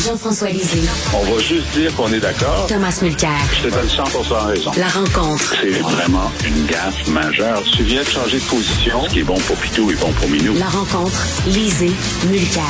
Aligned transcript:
Jean-François 0.00 0.48
Lisée. 0.48 0.88
On 1.12 1.30
va 1.30 1.38
juste 1.42 1.70
dire 1.74 1.94
qu'on 1.94 2.10
est 2.10 2.20
d'accord. 2.20 2.66
Thomas 2.68 2.98
Mulcair. 3.02 3.30
Je 3.52 3.68
te 3.68 3.74
donne 3.74 3.88
100 3.88 4.04
raison. 4.46 4.70
La 4.78 4.88
rencontre. 4.88 5.54
C'est 5.60 5.78
vraiment 5.78 6.30
une 6.46 6.64
gaffe 6.66 7.06
majeure. 7.08 7.62
Tu 7.64 7.82
viens 7.82 8.02
de 8.02 8.08
changer 8.08 8.38
de 8.38 8.44
position. 8.44 9.04
Ce 9.04 9.10
qui 9.10 9.20
est 9.20 9.24
bon 9.24 9.38
pour 9.40 9.56
Pitou 9.56 9.90
est 9.90 10.00
bon 10.00 10.10
pour 10.12 10.28
Minou. 10.30 10.54
La 10.54 10.68
rencontre. 10.68 11.26
Lisée. 11.46 11.92
Mulcair. 12.30 12.64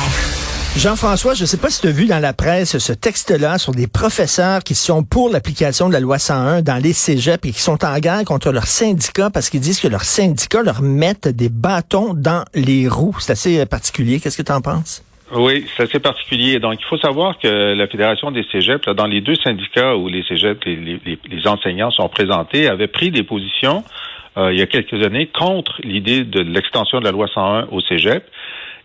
Jean-François, 0.75 1.33
je 1.33 1.43
ne 1.43 1.47
sais 1.47 1.57
pas 1.57 1.69
si 1.69 1.79
tu 1.79 1.87
as 1.87 1.91
vu 1.91 2.05
dans 2.05 2.19
la 2.19 2.33
presse 2.33 2.77
ce 2.77 2.93
texte-là 2.93 3.57
sur 3.57 3.73
des 3.73 3.87
professeurs 3.87 4.61
qui 4.63 4.75
sont 4.75 5.03
pour 5.03 5.29
l'application 5.29 5.87
de 5.87 5.93
la 5.93 6.01
loi 6.01 6.19
101 6.19 6.61
dans 6.61 6.81
les 6.81 6.93
cégeps 6.93 7.47
et 7.47 7.51
qui 7.51 7.61
sont 7.61 7.83
en 7.85 7.97
guerre 7.99 8.25
contre 8.25 8.51
leurs 8.51 8.67
syndicats 8.67 9.29
parce 9.29 9.49
qu'ils 9.49 9.61
disent 9.61 9.79
que 9.79 9.87
leurs 9.87 10.05
syndicats 10.05 10.63
leur 10.63 10.81
mettent 10.81 11.29
des 11.29 11.49
bâtons 11.49 12.13
dans 12.13 12.43
les 12.53 12.89
roues. 12.89 13.15
C'est 13.21 13.31
assez 13.31 13.65
particulier. 13.65 14.19
Qu'est-ce 14.19 14.37
que 14.37 14.43
tu 14.43 14.51
en 14.51 14.61
penses? 14.61 15.03
Oui, 15.33 15.65
c'est 15.75 15.83
assez 15.83 15.99
particulier. 15.99 16.59
Donc, 16.59 16.75
il 16.79 16.85
faut 16.85 16.97
savoir 16.97 17.39
que 17.39 17.73
la 17.73 17.87
Fédération 17.87 18.31
des 18.31 18.43
cégeps, 18.51 18.85
dans 18.95 19.07
les 19.07 19.21
deux 19.21 19.35
syndicats 19.35 19.95
où 19.95 20.09
les 20.09 20.23
cégeps, 20.23 20.59
les, 20.65 21.47
enseignants 21.47 21.91
sont 21.91 22.09
présentés, 22.09 22.67
avait 22.67 22.87
pris 22.87 23.11
des 23.11 23.23
positions 23.23 23.83
euh, 24.37 24.51
il 24.53 24.59
y 24.59 24.61
a 24.61 24.65
quelques 24.65 25.05
années 25.05 25.27
contre 25.27 25.79
l'idée 25.83 26.23
de 26.23 26.41
l'extension 26.41 26.99
de 26.99 27.05
la 27.05 27.11
loi 27.11 27.27
101 27.33 27.67
au 27.71 27.81
cégep. 27.81 28.25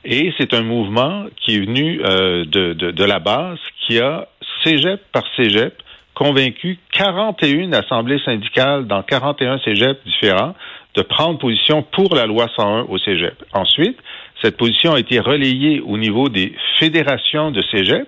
Et 0.05 0.33
c'est 0.39 0.55
un 0.55 0.63
mouvement 0.63 1.25
qui 1.37 1.57
est 1.57 1.61
venu 1.61 2.01
euh, 2.05 2.45
de, 2.45 2.73
de, 2.75 2.91
de, 2.93 3.05
la 3.05 3.19
base, 3.19 3.59
qui 3.81 3.99
a, 3.99 4.29
cégep 4.65 5.01
par 5.13 5.25
cégep, 5.37 5.75
convaincu 6.15 6.79
41 6.93 7.73
assemblées 7.73 8.21
syndicales 8.25 8.87
dans 8.87 9.03
41 9.03 9.59
cégeps 9.59 10.01
différents 10.05 10.55
de 10.95 11.03
prendre 11.03 11.39
position 11.39 11.83
pour 11.83 12.15
la 12.15 12.27
loi 12.27 12.49
101 12.57 12.87
au 12.89 12.99
cégep. 12.99 13.35
Ensuite, 13.53 13.99
cette 14.43 14.57
position 14.57 14.95
a 14.95 15.01
été 15.01 15.19
relayée 15.19 15.81
au 15.81 15.97
niveau 15.97 16.29
des 16.29 16.53
fédérations 16.79 17.51
de 17.51 17.63
cégep, 17.63 18.07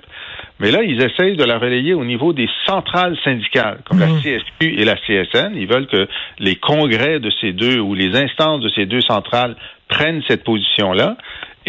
mais 0.61 0.71
là, 0.71 0.83
ils 0.83 1.01
essayent 1.01 1.37
de 1.37 1.45
la 1.45 1.59
relayer 1.59 1.95
au 1.95 2.05
niveau 2.05 2.33
des 2.33 2.49
centrales 2.67 3.17
syndicales, 3.23 3.79
comme 3.89 4.01
la 4.01 4.09
mmh. 4.09 4.21
CSQ 4.23 4.81
et 4.81 4.85
la 4.85 4.97
CSN. 4.97 5.55
Ils 5.57 5.69
veulent 5.69 5.87
que 5.87 6.09
les 6.41 6.57
congrès 6.57 7.21
de 7.21 7.31
ces 7.41 7.53
deux 7.53 7.79
ou 7.79 7.95
les 7.95 8.17
instances 8.17 8.61
de 8.61 8.69
ces 8.71 8.87
deux 8.87 9.01
centrales 9.03 9.57
prennent 9.89 10.23
cette 10.27 10.45
position-là. 10.45 11.17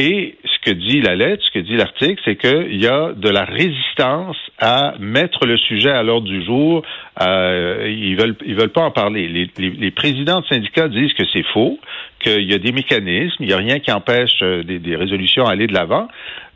Et 0.02 0.38
ce 0.46 0.60
que 0.60 0.74
dit 0.74 1.02
la 1.02 1.14
lettre, 1.18 1.44
ce 1.46 1.52
que 1.52 1.60
dit 1.60 1.76
l'article, 1.76 2.22
c'est 2.24 2.38
qu'il 2.38 2.82
y 2.82 2.88
a 2.88 3.12
de 3.12 3.30
la 3.30 3.44
résistance 3.44 4.38
à 4.58 4.94
mettre 4.98 5.46
le 5.46 5.58
sujet 5.58 5.90
à 5.90 6.04
l'ordre 6.04 6.28
du 6.28 6.42
jour. 6.46 6.84
Euh, 7.22 7.86
ils 7.90 8.16
veulent, 8.16 8.38
ils 8.46 8.56
veulent 8.56 8.72
pas 8.72 8.84
en 8.84 8.92
parler. 8.92 9.28
Les, 9.28 9.50
les, 9.58 9.72
les 9.72 9.92
présidents 9.92 10.40
de 10.40 10.46
syndicats 10.46 10.88
disent 10.88 11.12
que 11.14 11.26
c'est 11.34 11.46
faux, 11.54 11.80
qu'il 12.22 12.50
y 12.50 12.54
a 12.54 12.60
des 12.60 12.72
mécanismes, 12.72 13.44
il 13.44 13.48
n'y 13.48 13.54
a 13.54 13.58
rien 13.58 13.80
qui 13.80 13.92
empêche 13.92 14.42
euh, 14.42 14.64
des, 14.64 14.80
des 14.80 14.96
résolutions 14.96 15.46
à 15.46 15.52
aller 15.52 15.68
de 15.68 15.74
l'avant. 15.74 16.08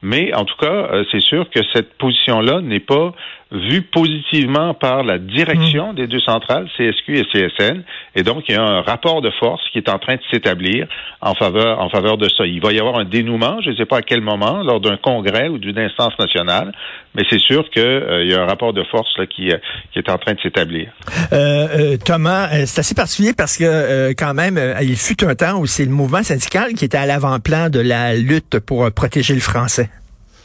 Mais 0.02 0.34
en 0.34 0.46
tout 0.46 0.58
cas, 0.58 0.68
euh, 0.68 1.04
c'est 1.12 1.22
sûr 1.22 1.50
que 1.50 1.60
cette 1.74 1.94
position-là 1.98 2.62
n'est 2.62 2.80
pas 2.80 3.14
vue 3.54 3.84
positivement 3.84 4.74
par 4.74 5.04
la 5.04 5.20
direction 5.20 5.94
mmh. 5.94 5.96
des 5.96 6.08
deux 6.08 6.20
centrales, 6.20 6.68
CSQ 6.76 7.20
et 7.20 7.26
CSN. 7.26 7.84
Et 8.16 8.24
donc, 8.24 8.46
il 8.50 8.56
y 8.56 8.58
a 8.58 8.64
un 8.64 8.82
rapport 8.82 9.22
de 9.22 9.30
force 9.40 9.62
qui 9.72 9.78
est 9.78 9.90
en 9.90 10.00
train 10.00 10.16
de 10.16 10.22
s'établir 10.32 10.88
en 11.22 11.36
faveur, 11.36 11.80
en 11.80 11.90
faveur 11.90 12.18
de 12.18 12.28
ça. 12.30 12.46
Il 12.46 12.62
va 12.62 12.74
y 12.74 12.80
avoir 12.80 12.98
un 13.00 13.06
dénouement, 13.06 13.62
je 13.62 13.70
ne 13.70 13.76
sais 13.76 13.86
pas 13.86 13.98
à 13.98 14.02
quel 14.02 14.22
moment, 14.22 14.64
lors 14.64 14.82
d'un 14.82 14.98
congrès 14.98 15.50
ou 15.50 15.60
d'une 15.60 15.78
instance 15.78 16.18
nationale, 16.18 16.74
mais 17.16 17.24
c'est 17.30 17.40
sûr 17.40 17.70
qu'il 17.70 17.84
euh, 17.84 18.26
y 18.26 18.34
a 18.34 18.42
un 18.42 18.48
rapport 18.48 18.74
de 18.74 18.84
force 18.84 19.16
là, 19.18 19.28
qui, 19.28 19.52
qui 19.92 20.00
est 20.00 20.10
en 20.10 20.18
train 20.18 20.34
de 20.34 20.40
s'établir. 20.42 20.90
Euh, 21.32 21.98
Thomas, 22.04 22.50
c'est 22.66 22.80
assez 22.80 22.96
particulier 22.96 23.34
parce 23.38 23.58
que 23.58 24.14
quand 24.14 24.34
même, 24.34 24.60
il 24.82 24.96
fut 24.96 25.24
un 25.24 25.36
temps 25.36 25.60
où 25.60 25.68
c'est 25.68 25.86
le 25.86 25.92
mouvement 25.92 26.24
syndical 26.24 26.74
qui 26.74 26.86
était 26.86 26.98
à 26.98 27.06
l'avant-plan 27.06 27.70
de 27.70 27.80
la 27.80 28.16
lutte 28.16 28.60
pour 28.60 28.92
protéger 28.92 29.36
le 29.36 29.42
français. 29.42 29.90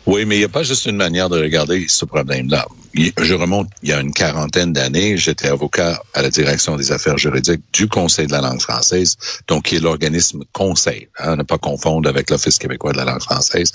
Oui, 0.08 0.24
mais 0.24 0.36
il 0.36 0.38
n'y 0.38 0.44
a 0.46 0.48
pas 0.48 0.62
juste 0.62 0.86
une 0.86 0.96
manière 0.96 1.28
de 1.28 1.38
regarder 1.38 1.84
ce 1.86 2.06
problème-là. 2.06 2.66
Je 2.94 3.34
remonte 3.34 3.68
il 3.82 3.90
y 3.90 3.92
a 3.92 4.00
une 4.00 4.14
quarantaine 4.14 4.72
d'années, 4.72 5.18
j'étais 5.18 5.48
avocat 5.48 6.02
à 6.14 6.22
la 6.22 6.30
direction 6.30 6.76
des 6.76 6.92
affaires 6.92 7.18
juridiques 7.18 7.60
du 7.74 7.88
Conseil 7.88 8.26
de 8.26 8.32
la 8.32 8.40
langue 8.40 8.62
française, 8.62 9.18
donc 9.48 9.64
qui 9.64 9.76
est 9.76 9.80
l'organisme 9.80 10.44
conseil, 10.54 11.08
hein, 11.18 11.36
ne 11.36 11.42
pas 11.42 11.58
confondre 11.58 12.08
avec 12.08 12.30
l'Office 12.30 12.56
québécois 12.56 12.92
de 12.92 12.96
la 12.96 13.04
langue 13.04 13.20
française, 13.20 13.70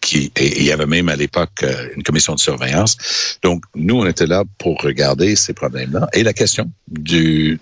qui 0.00 0.30
et, 0.36 0.60
il 0.60 0.64
y 0.64 0.70
avait 0.70 0.86
même 0.86 1.08
à 1.08 1.16
l'époque 1.16 1.64
euh, 1.64 1.88
une 1.96 2.04
commission 2.04 2.36
de 2.36 2.40
surveillance. 2.40 2.96
Donc 3.42 3.64
nous, 3.74 3.96
on 3.96 4.06
était 4.06 4.28
là 4.28 4.44
pour 4.58 4.80
regarder 4.82 5.34
ces 5.34 5.52
problèmes-là. 5.52 6.06
Et 6.12 6.22
la 6.22 6.32
question 6.32 6.70
du 6.86 7.58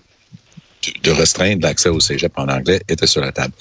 de 1.03 1.11
restreindre 1.11 1.63
l'accès 1.63 1.89
au 1.89 1.99
cégep 1.99 2.33
en 2.37 2.47
anglais 2.49 2.81
était 2.87 3.07
sur 3.07 3.21
la 3.21 3.31
table. 3.31 3.53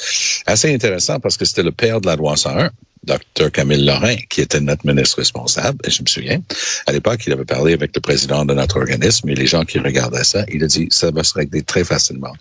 Assez 0.44 0.74
intéressant 0.74 1.18
parce 1.18 1.38
que 1.38 1.46
c'était 1.46 1.62
le 1.62 1.72
père 1.72 2.00
de 2.00 2.06
la 2.06 2.16
loi 2.16 2.36
101, 2.36 2.70
Dr. 3.04 3.50
Camille 3.52 3.84
Lorrain, 3.84 4.16
qui 4.28 4.42
était 4.42 4.60
notre 4.60 4.86
ministre 4.86 5.18
responsable, 5.18 5.78
et 5.84 5.90
je 5.90 6.02
me 6.02 6.06
souviens, 6.06 6.40
à 6.86 6.92
l'époque, 6.92 7.22
il 7.26 7.32
avait 7.32 7.44
parlé 7.44 7.72
avec 7.72 7.94
le 7.94 8.00
président 8.00 8.44
de 8.44 8.54
notre 8.54 8.78
organisme 8.78 9.28
et 9.28 9.34
les 9.34 9.46
gens 9.46 9.64
qui 9.64 9.78
regardaient 9.78 10.24
ça, 10.24 10.44
il 10.52 10.62
a 10.64 10.66
dit, 10.66 10.88
ça 10.90 11.10
va 11.10 11.24
se 11.24 11.34
régler 11.34 11.62
très 11.62 11.84
facilement. 11.84 12.34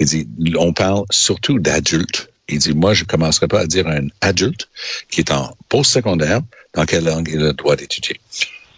Il 0.00 0.06
dit, 0.06 0.26
on 0.58 0.72
parle 0.72 1.04
surtout 1.10 1.58
d'adultes. 1.58 2.30
Il 2.48 2.58
dit, 2.58 2.74
moi, 2.74 2.94
je 2.94 3.04
commencerai 3.04 3.48
pas 3.48 3.60
à 3.60 3.66
dire 3.66 3.86
à 3.88 3.92
un 3.92 4.08
adulte 4.20 4.68
qui 5.10 5.20
est 5.20 5.30
en 5.30 5.54
post-secondaire 5.68 6.40
dans 6.74 6.84
quelle 6.86 7.04
langue 7.04 7.28
il 7.32 7.40
a 7.40 7.48
le 7.48 7.52
droit 7.52 7.76
d'étudier. 7.76 8.20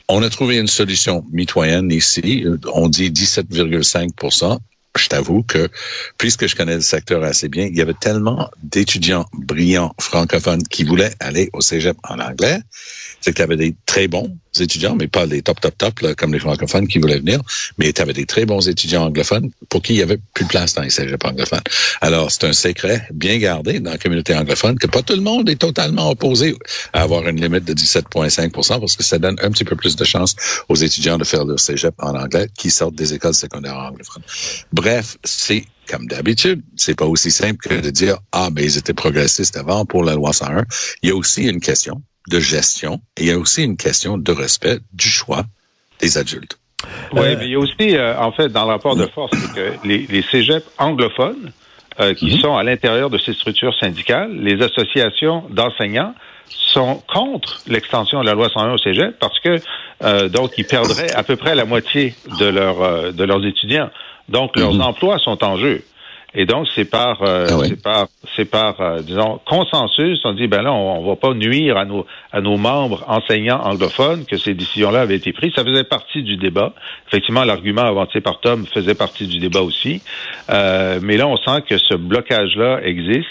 On 0.08 0.22
a 0.22 0.30
trouvé 0.30 0.56
une 0.56 0.68
solution 0.68 1.24
mitoyenne 1.30 1.92
ici. 1.92 2.46
On 2.72 2.88
dit 2.88 3.10
17,5 3.10 4.12
je 4.98 5.08
t'avoue 5.08 5.42
que, 5.42 5.68
puisque 6.18 6.46
je 6.46 6.56
connais 6.56 6.74
le 6.74 6.80
secteur 6.80 7.22
assez 7.22 7.48
bien, 7.48 7.66
il 7.66 7.76
y 7.76 7.80
avait 7.80 7.94
tellement 7.94 8.50
d'étudiants 8.62 9.26
brillants 9.32 9.94
francophones 10.00 10.62
qui 10.64 10.84
voulaient 10.84 11.12
aller 11.20 11.50
au 11.52 11.60
cégep 11.60 11.96
en 12.08 12.18
anglais, 12.18 12.60
c'est 13.20 13.32
qu'il 13.32 13.40
y 13.40 13.44
avait 13.44 13.56
des 13.56 13.74
très 13.86 14.08
bons 14.08 14.36
étudiants, 14.60 14.96
mais 14.96 15.08
pas 15.08 15.26
les 15.26 15.42
top, 15.42 15.60
top, 15.60 15.76
top, 15.76 16.00
là, 16.00 16.14
comme 16.14 16.32
les 16.32 16.38
francophones 16.38 16.88
qui 16.88 16.98
voulaient 16.98 17.18
venir, 17.18 17.40
mais 17.78 17.92
tu 17.92 18.02
avais 18.02 18.12
des 18.12 18.26
très 18.26 18.46
bons 18.46 18.68
étudiants 18.68 19.04
anglophones 19.04 19.50
pour 19.68 19.82
qui 19.82 19.94
il 19.94 19.98
y 19.98 20.02
avait 20.02 20.18
plus 20.34 20.44
de 20.44 20.48
place 20.48 20.74
dans 20.74 20.82
les 20.82 20.90
cégeps 20.90 21.24
anglophones. 21.24 21.62
Alors, 22.00 22.30
c'est 22.30 22.44
un 22.44 22.52
secret 22.52 23.06
bien 23.12 23.38
gardé 23.38 23.80
dans 23.80 23.90
la 23.90 23.98
communauté 23.98 24.34
anglophone 24.34 24.78
que 24.78 24.86
pas 24.86 25.02
tout 25.02 25.14
le 25.14 25.20
monde 25.20 25.48
est 25.48 25.56
totalement 25.60 26.10
opposé 26.10 26.56
à 26.92 27.02
avoir 27.02 27.26
une 27.28 27.40
limite 27.40 27.64
de 27.64 27.74
17,5% 27.74 28.80
parce 28.80 28.96
que 28.96 29.02
ça 29.02 29.18
donne 29.18 29.36
un 29.42 29.50
petit 29.50 29.64
peu 29.64 29.76
plus 29.76 29.96
de 29.96 30.04
chance 30.04 30.34
aux 30.68 30.76
étudiants 30.76 31.18
de 31.18 31.24
faire 31.24 31.44
leur 31.44 31.60
cégep 31.60 31.94
en 31.98 32.14
anglais 32.14 32.48
qui 32.56 32.70
sortent 32.70 32.94
des 32.94 33.14
écoles 33.14 33.34
secondaires 33.34 33.76
anglophones. 33.76 34.22
Bref, 34.72 34.87
c'est 35.24 35.64
comme 35.90 36.06
d'habitude, 36.06 36.62
c'est 36.76 36.96
pas 36.96 37.06
aussi 37.06 37.30
simple 37.30 37.56
que 37.56 37.80
de 37.80 37.90
dire 37.90 38.18
ah 38.32 38.50
mais 38.52 38.62
ils 38.64 38.78
étaient 38.78 38.94
progressistes 38.94 39.56
avant 39.56 39.86
pour 39.86 40.04
la 40.04 40.14
loi 40.14 40.32
101. 40.32 40.64
Il 41.02 41.08
y 41.08 41.12
a 41.12 41.16
aussi 41.16 41.48
une 41.48 41.60
question 41.60 42.02
de 42.28 42.40
gestion 42.40 43.00
et 43.16 43.22
il 43.22 43.28
y 43.28 43.32
a 43.32 43.38
aussi 43.38 43.64
une 43.64 43.76
question 43.76 44.18
de 44.18 44.32
respect 44.32 44.78
du 44.92 45.08
choix 45.08 45.44
des 46.00 46.18
adultes. 46.18 46.58
Oui, 47.12 47.20
euh, 47.20 47.36
mais 47.38 47.46
il 47.46 47.52
y 47.52 47.54
a 47.54 47.58
aussi, 47.58 47.96
euh, 47.96 48.18
en 48.18 48.32
fait, 48.32 48.48
dans 48.48 48.64
le 48.64 48.70
rapport 48.70 48.94
de 48.94 49.06
force, 49.06 49.32
que 49.54 49.72
les, 49.84 50.06
les 50.08 50.22
cégeps 50.22 50.66
anglophones 50.78 51.52
euh, 52.00 52.14
qui 52.14 52.34
mhm. 52.34 52.40
sont 52.40 52.56
à 52.56 52.62
l'intérieur 52.62 53.10
de 53.10 53.18
ces 53.18 53.32
structures 53.32 53.74
syndicales, 53.74 54.32
les 54.32 54.62
associations 54.62 55.44
d'enseignants 55.50 56.14
sont 56.48 57.02
contre 57.12 57.60
l'extension 57.66 58.20
de 58.20 58.26
la 58.26 58.34
loi 58.34 58.48
101 58.48 58.72
au 58.72 58.78
cégep 58.78 59.18
parce 59.18 59.38
que 59.40 59.58
donc 60.28 60.52
ils 60.56 60.64
perdraient 60.64 61.12
à 61.12 61.22
peu 61.22 61.36
près 61.36 61.54
la 61.54 61.66
moitié 61.66 62.14
de 62.40 62.46
leurs 62.46 63.12
de 63.12 63.24
leurs 63.24 63.44
étudiants. 63.44 63.90
Donc 64.28 64.56
leurs 64.56 64.74
mhm. 64.74 64.82
emplois 64.82 65.18
sont 65.18 65.42
en 65.44 65.56
jeu. 65.56 65.82
Et 66.34 66.44
donc, 66.44 66.66
c'est 66.74 66.84
par, 66.84 67.22
euh, 67.22 67.46
ah 67.50 67.56
c'est 67.66 67.82
par, 67.82 68.06
c'est 68.36 68.44
par, 68.44 68.80
euh, 68.80 69.00
disons, 69.00 69.40
consensus. 69.46 70.20
On 70.24 70.34
dit, 70.34 70.46
ben 70.46 70.60
là, 70.60 70.72
on, 70.72 71.06
va 71.06 71.16
pas 71.16 71.32
nuire 71.32 71.78
à 71.78 71.86
nos, 71.86 72.04
à 72.32 72.42
nos 72.42 72.58
membres 72.58 73.02
enseignants 73.08 73.60
anglophones 73.62 74.26
que 74.26 74.36
ces 74.36 74.52
décisions-là 74.52 75.00
avaient 75.00 75.16
été 75.16 75.32
prises. 75.32 75.52
Ça 75.56 75.64
faisait 75.64 75.84
partie 75.84 76.22
du 76.22 76.36
débat. 76.36 76.74
Effectivement, 77.08 77.44
l'argument 77.44 77.82
avancé 77.82 78.20
par 78.20 78.40
Tom 78.40 78.66
faisait 78.66 78.94
partie 78.94 79.26
du 79.26 79.38
débat 79.38 79.62
aussi. 79.62 80.02
Euh, 80.50 81.00
mais 81.02 81.16
là, 81.16 81.26
on 81.26 81.38
sent 81.38 81.62
que 81.66 81.78
ce 81.78 81.94
blocage-là 81.94 82.80
existe. 82.84 83.26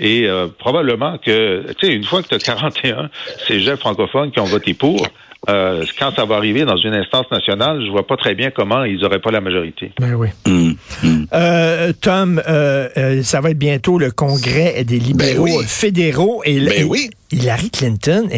Et 0.00 0.28
probablement 0.60 1.18
que, 1.18 1.66
tu 1.80 1.88
sais, 1.88 1.92
une 1.92 2.04
fois 2.04 2.22
que 2.22 2.28
tu 2.28 2.34
as 2.36 2.38
41 2.38 3.10
cégeps 3.48 3.80
francophones 3.80 4.30
qui 4.30 4.38
ont 4.38 4.44
voté 4.44 4.72
pour, 4.72 5.04
euh, 5.48 5.84
quand 5.98 6.14
ça 6.14 6.24
va 6.24 6.36
arriver 6.36 6.64
dans 6.64 6.76
une 6.76 6.94
instance 6.94 7.26
nationale, 7.30 7.82
je 7.84 7.90
vois 7.90 8.06
pas 8.06 8.16
très 8.16 8.34
bien 8.34 8.50
comment 8.50 8.84
ils 8.84 9.00
n'auraient 9.00 9.20
pas 9.20 9.30
la 9.30 9.40
majorité. 9.40 9.92
Ben 9.98 10.14
oui. 10.14 10.28
Hum, 10.46 10.74
hum. 11.02 11.26
Euh, 11.32 11.92
Tom, 12.00 12.42
euh, 12.48 13.22
ça 13.22 13.40
va 13.40 13.50
être 13.50 13.58
bientôt 13.58 13.98
le 13.98 14.10
congrès 14.10 14.84
des 14.84 14.98
libéraux 14.98 15.44
ben 15.44 15.66
fédéraux 15.66 16.42
et, 16.44 16.60
ben 16.60 16.84
oui. 16.88 17.10
Hillary 17.30 17.70
Clinton 17.70 18.28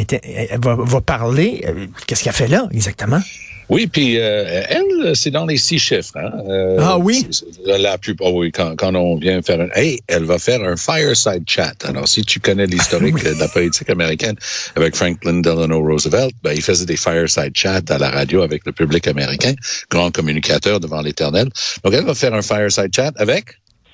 va, 0.63 0.77
va, 0.77 1.01
parler. 1.01 1.65
Qu'est-ce 2.07 2.25
qu'elle 2.25 2.33
fait 2.33 2.49
là 2.49 2.69
exactement? 2.73 3.21
Oui, 3.71 3.87
puis 3.87 4.19
euh, 4.19 4.65
elle, 4.69 5.15
c'est 5.15 5.31
dans 5.31 5.47
les 5.47 5.57
six 5.57 5.79
chiffres. 5.79 6.17
Hein? 6.17 6.33
Euh, 6.49 6.77
ah 6.81 6.99
oui? 6.99 7.27
La 7.65 7.97
plupart, 7.99 8.35
oui, 8.35 8.51
quand, 8.51 8.75
quand 8.77 8.95
on 8.97 9.17
vient 9.17 9.41
faire 9.43 9.61
un... 9.61 9.69
Hey, 9.75 10.01
elle 10.09 10.25
va 10.25 10.41
faire 10.41 10.63
un 10.65 10.77
fireside 10.77 11.45
chat. 11.47 11.77
Alors, 11.85 12.09
si 12.09 12.23
tu 12.23 12.41
connais 12.41 12.67
l'historique 12.67 13.23
de 13.23 13.39
la 13.39 13.47
politique 13.47 13.89
américaine 13.89 14.35
avec 14.75 14.97
Franklin 14.97 15.41
Delano 15.41 15.81
Roosevelt, 15.81 16.33
ben, 16.43 16.53
il 16.53 16.63
faisait 16.63 16.85
des 16.85 16.97
fireside 16.97 17.53
chats 17.55 17.81
à 17.89 17.99
la 17.99 18.11
radio 18.11 18.43
avec 18.43 18.67
le 18.67 18.73
public 18.73 19.07
américain, 19.07 19.55
grand 19.89 20.11
communicateur 20.11 20.81
devant 20.81 21.01
l'éternel. 21.01 21.49
Donc, 21.85 21.95
elle 21.95 22.05
va 22.05 22.15
faire 22.15 22.35
un 22.35 22.43
fireside 22.43 22.91
chat 22.95 23.13
avec 23.17 23.45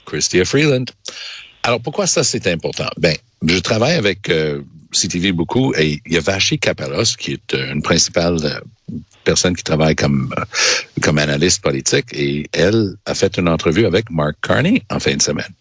Christia 0.06 0.46
Freeland. 0.46 0.86
Alors, 1.64 1.80
pourquoi 1.80 2.06
ça, 2.06 2.24
c'est 2.24 2.46
important? 2.46 2.88
Ben, 2.96 3.16
je 3.42 3.58
travaille 3.58 3.94
avec... 3.94 4.30
Euh, 4.30 4.62
CTV 4.92 5.32
beaucoup 5.32 5.74
et 5.74 6.00
il 6.06 6.12
y 6.12 6.16
a 6.16 6.20
Vachi 6.20 6.58
Kapalos, 6.58 7.16
qui 7.18 7.32
est 7.32 7.52
une 7.54 7.82
principale 7.82 8.62
personne 9.24 9.56
qui 9.56 9.64
travaille 9.64 9.96
comme, 9.96 10.32
comme 11.02 11.18
analyste 11.18 11.62
politique 11.62 12.06
et 12.12 12.46
elle 12.52 12.94
a 13.04 13.14
fait 13.14 13.36
une 13.36 13.48
entrevue 13.48 13.84
avec 13.84 14.10
Mark 14.10 14.36
Carney 14.42 14.82
en 14.90 15.00
fin 15.00 15.16
de 15.16 15.22
semaine. 15.22 15.52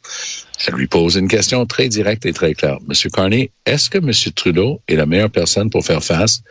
Elle 0.65 0.75
lui 0.75 0.87
pose 0.87 1.15
une 1.15 1.27
question 1.27 1.65
très 1.65 1.89
directe 1.89 2.25
et 2.25 2.33
très 2.33 2.53
claire. 2.53 2.77
Monsieur 2.87 3.09
Carney, 3.09 3.49
est-ce 3.65 3.89
que 3.89 3.97
Monsieur 3.97 4.31
Trudeau 4.31 4.81
est 4.87 4.95
la 4.95 5.05
meilleure 5.05 5.31
personne 5.31 5.69
pour 5.69 5.83
faire 5.83 6.03
face 6.03 6.43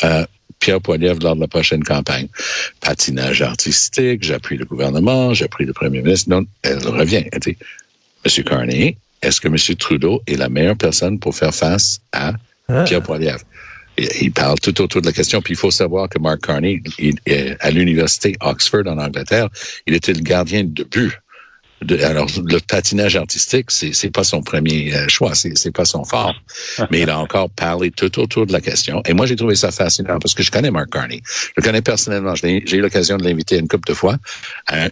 à 0.00 0.26
Pierre 0.58 0.80
Poilievre 0.80 1.22
lors 1.22 1.36
de 1.36 1.40
la 1.40 1.48
prochaine 1.48 1.84
campagne? 1.84 2.28
Patinage 2.80 3.42
artistique, 3.42 4.24
j'appuie 4.24 4.56
le 4.56 4.64
gouvernement, 4.64 5.34
j'appuie 5.34 5.66
le 5.66 5.74
premier 5.74 6.00
ministre. 6.00 6.30
Non, 6.30 6.44
elle 6.62 6.86
revient. 6.86 7.24
Elle 7.30 7.40
dit, 7.40 7.56
Monsieur 8.24 8.44
Carney, 8.44 8.96
est-ce 9.22 9.40
que 9.40 9.48
M. 9.48 9.56
Trudeau 9.76 10.22
est 10.26 10.36
la 10.36 10.48
meilleure 10.48 10.76
personne 10.76 11.18
pour 11.18 11.34
faire 11.34 11.54
face 11.54 12.00
à 12.12 12.32
ah. 12.68 12.84
Pierre 12.84 13.02
Poilievre? 13.02 13.40
Il 13.98 14.32
parle 14.32 14.58
tout 14.58 14.80
autour 14.80 15.02
de 15.02 15.06
la 15.06 15.12
question. 15.12 15.42
Puis 15.42 15.54
il 15.54 15.56
faut 15.56 15.70
savoir 15.70 16.08
que 16.08 16.18
Mark 16.18 16.40
Carney, 16.40 16.82
à 17.60 17.70
l'université 17.70 18.36
Oxford 18.40 18.86
en 18.86 18.98
Angleterre, 18.98 19.48
il 19.86 19.94
était 19.94 20.14
le 20.14 20.20
gardien 20.20 20.64
de 20.64 20.84
but 20.84 21.12
alors, 22.02 22.28
le 22.44 22.58
patinage 22.60 23.16
artistique, 23.16 23.70
c'est, 23.70 23.92
c'est 23.92 24.10
pas 24.10 24.24
son 24.24 24.42
premier 24.42 24.94
euh, 24.94 25.08
choix, 25.08 25.34
c'est, 25.34 25.56
c'est 25.56 25.72
pas 25.72 25.84
son 25.84 26.04
fort. 26.04 26.34
Mais 26.90 27.00
il 27.00 27.10
a 27.10 27.18
encore 27.18 27.50
parlé 27.50 27.90
tout 27.90 28.18
autour 28.20 28.46
de 28.46 28.52
la 28.52 28.60
question. 28.60 29.02
Et 29.06 29.14
moi, 29.14 29.26
j'ai 29.26 29.36
trouvé 29.36 29.54
ça 29.54 29.70
fascinant 29.70 30.18
parce 30.18 30.34
que 30.34 30.42
je 30.42 30.50
connais 30.50 30.70
Mark 30.70 30.90
Carney. 30.90 31.20
Je 31.24 31.52
le 31.56 31.62
connais 31.62 31.82
personnellement. 31.82 32.34
J'ai, 32.34 32.62
eu 32.76 32.80
l'occasion 32.80 33.16
de 33.16 33.24
l'inviter 33.24 33.58
une 33.58 33.68
couple 33.68 33.88
de 33.88 33.94
fois. 33.94 34.16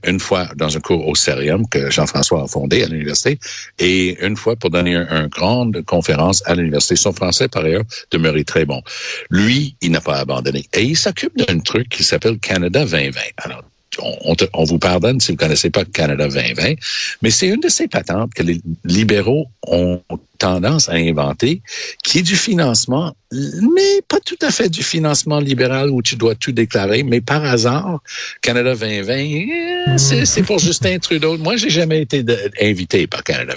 une 0.06 0.20
fois 0.20 0.48
dans 0.56 0.76
un 0.76 0.80
cours 0.80 1.06
au 1.06 1.14
Cerium 1.14 1.68
que 1.68 1.90
Jean-François 1.90 2.44
a 2.44 2.46
fondé 2.46 2.82
à 2.82 2.88
l'université 2.88 3.38
et 3.78 4.24
une 4.24 4.36
fois 4.36 4.56
pour 4.56 4.70
donner 4.70 4.94
une 4.94 5.20
un 5.20 5.28
grande 5.28 5.82
conférence 5.82 6.42
à 6.46 6.54
l'université. 6.54 6.96
Son 6.96 7.12
français, 7.12 7.48
par 7.48 7.64
ailleurs, 7.64 7.84
demeurait 8.10 8.44
très 8.44 8.64
bon. 8.64 8.82
Lui, 9.30 9.76
il 9.80 9.90
n'a 9.90 10.00
pas 10.00 10.18
abandonné. 10.18 10.64
Et 10.72 10.82
il 10.82 10.96
s'occupe 10.96 11.36
d'un 11.36 11.58
truc 11.60 11.88
qui 11.88 12.04
s'appelle 12.04 12.38
Canada 12.38 12.84
2020. 12.84 13.20
Alors, 13.38 13.62
on, 13.98 14.64
vous 14.64 14.78
pardonne 14.78 15.20
si 15.20 15.32
vous 15.32 15.36
connaissez 15.36 15.70
pas 15.70 15.84
Canada 15.84 16.28
2020, 16.28 16.74
mais 17.22 17.30
c'est 17.30 17.48
une 17.48 17.60
de 17.60 17.68
ces 17.68 17.88
patentes 17.88 18.32
que 18.34 18.42
les 18.42 18.60
libéraux 18.84 19.46
ont 19.66 20.00
tendance 20.38 20.88
à 20.88 20.94
inventer, 20.94 21.60
qui 22.02 22.18
est 22.18 22.22
du 22.22 22.36
financement, 22.36 23.14
mais 23.32 24.00
pas 24.08 24.20
tout 24.24 24.38
à 24.42 24.50
fait 24.50 24.68
du 24.68 24.82
financement 24.82 25.38
libéral 25.38 25.90
où 25.90 26.02
tu 26.02 26.16
dois 26.16 26.34
tout 26.34 26.52
déclarer, 26.52 27.02
mais 27.02 27.20
par 27.20 27.44
hasard, 27.44 28.00
Canada 28.40 28.74
2020, 28.74 29.14
eh, 29.16 29.98
c'est 29.98 30.42
pour 30.42 30.58
Justin 30.58 30.98
Trudeau. 30.98 31.36
Moi, 31.36 31.56
j'ai 31.56 31.70
jamais 31.70 32.00
été 32.00 32.24
invité 32.60 33.06
par 33.06 33.22
Canada 33.22 33.54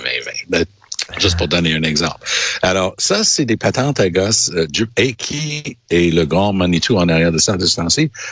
2020 0.50 0.65
Juste 1.17 1.38
pour 1.38 1.47
donner 1.47 1.73
un 1.73 1.83
exemple. 1.83 2.25
Alors, 2.61 2.95
ça, 2.97 3.23
c'est 3.23 3.45
des 3.45 3.57
patentes 3.57 4.00
à 4.00 4.09
gosse. 4.09 4.51
Euh, 4.53 4.67
et 4.97 5.13
qui 5.13 5.77
est 5.89 6.13
le 6.13 6.25
grand 6.25 6.53
Manitou 6.53 6.97
en 6.97 7.07
arrière 7.07 7.31
de 7.31 7.38
ça, 7.38 7.57
de 7.57 7.65
ce? 7.65 7.81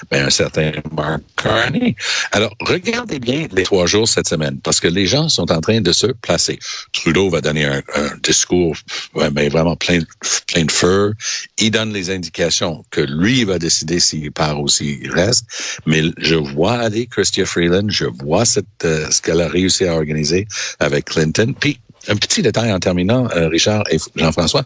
Ben, 0.10 0.26
un 0.26 0.30
certain 0.30 0.72
Mark 0.96 1.22
Carney. 1.36 1.96
Alors, 2.32 2.54
regardez 2.60 3.20
bien 3.20 3.48
les 3.52 3.64
trois 3.64 3.86
jours 3.86 4.08
cette 4.08 4.28
semaine, 4.28 4.60
parce 4.62 4.80
que 4.80 4.88
les 4.88 5.06
gens 5.06 5.30
sont 5.30 5.52
en 5.52 5.62
train 5.62 5.82
de 5.82 5.92
se 5.92 6.08
placer. 6.08 6.60
Trudeau 6.92 7.30
va 7.30 7.42
donner 7.42 7.66
un, 7.66 7.82
discours 8.24 8.76
ben, 9.14 9.50
vraiment 9.50 9.76
plein, 9.76 10.00
plein 10.48 10.66
de 10.66 10.72
feu. 10.72 11.14
Il 11.58 11.72
donne 11.72 11.94
les 11.94 12.10
indications 12.10 12.84
que 12.92 13.02
lui 13.02 13.44
va 13.44 13.60
décider 13.60 14.00
s'il 14.00 14.32
part 14.32 14.62
ou 14.62 14.68
s'il 14.68 15.12
reste. 15.12 15.46
Mais 15.86 16.02
je 16.18 16.36
vois 16.36 16.74
aller 16.74 17.08
Christian 17.08 17.46
Freeland, 17.46 17.90
je 17.90 18.06
vois 18.06 18.44
euh, 18.84 19.12
ce 19.12 19.22
qu'elle 19.22 19.42
a 19.42 19.48
réussi 19.48 19.86
à 19.86 19.96
organiser 19.96 20.48
avec 20.80 21.06
Clinton. 21.06 21.54
Puis, 21.60 21.80
un 22.08 22.16
petit 22.16 22.42
détail 22.42 22.72
en 22.72 22.80
terminant, 22.80 23.28
euh, 23.36 23.48
Richard 23.48 23.84
et 23.92 23.98
Jean-François. 24.16 24.64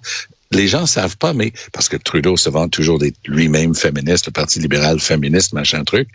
Les 0.55 0.69
gens 0.69 0.85
savent 0.85 1.17
pas, 1.17 1.33
mais 1.33 1.51
parce 1.73 1.89
que 1.89 1.97
Trudeau 1.97 2.37
se 2.37 2.49
vante 2.49 2.71
toujours 2.71 2.97
d'être 2.97 3.17
lui-même 3.25 3.75
féministe, 3.75 4.27
le 4.27 4.31
Parti 4.31 4.59
libéral 4.59 5.01
féministe, 5.01 5.51
machin 5.51 5.83
truc. 5.83 6.07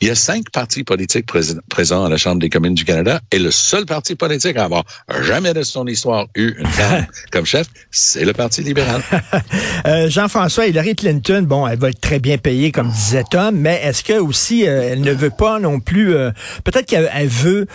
Il 0.00 0.06
y 0.06 0.10
a 0.12 0.14
cinq 0.14 0.50
partis 0.50 0.84
politiques 0.84 1.26
présents 1.26 2.04
à 2.04 2.08
la 2.08 2.16
Chambre 2.16 2.40
des 2.40 2.50
communes 2.50 2.74
du 2.74 2.84
Canada 2.84 3.20
et 3.32 3.40
le 3.40 3.50
seul 3.50 3.84
parti 3.84 4.14
politique 4.14 4.56
à 4.56 4.64
avoir 4.64 4.84
jamais 5.22 5.52
de 5.54 5.64
son 5.64 5.88
histoire 5.88 6.26
eu 6.36 6.54
une 6.56 6.68
femme 6.68 7.06
comme 7.32 7.44
chef, 7.44 7.66
c'est 7.90 8.24
le 8.24 8.32
Parti 8.32 8.62
libéral. 8.62 9.02
euh, 9.86 10.08
Jean-François, 10.08 10.66
Hillary 10.66 10.94
Clinton, 10.94 11.42
bon, 11.42 11.66
elle 11.66 11.80
va 11.80 11.88
être 11.88 12.00
très 12.00 12.20
bien 12.20 12.38
payée, 12.38 12.70
comme 12.70 12.90
disait 12.90 13.24
Tom, 13.28 13.56
mais 13.56 13.80
est-ce 13.82 14.04
que 14.04 14.12
aussi 14.12 14.68
euh, 14.68 14.92
elle 14.92 15.00
ne 15.00 15.12
veut 15.12 15.30
pas 15.30 15.58
non 15.58 15.80
plus, 15.80 16.14
euh, 16.14 16.30
peut-être 16.62 16.86
qu'elle 16.86 17.28
veut 17.28 17.66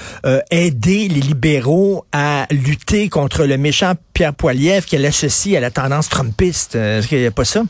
aider 0.49 1.09
les 1.09 1.21
libéraux 1.21 2.05
à 2.13 2.47
lutter 2.51 3.09
contre 3.09 3.45
le 3.45 3.57
méchant 3.57 3.95
Pierre 4.13 4.33
Poilievre 4.33 4.85
qu'elle 4.85 5.05
associe 5.05 5.57
à 5.57 5.59
la 5.59 5.71
tendance 5.71 5.92
trumpiste. 6.01 6.75
Est-ce 6.75 7.07
qu'il 7.07 7.19
n'y 7.19 7.25
a 7.25 7.31
pas 7.31 7.45
ça? 7.45 7.63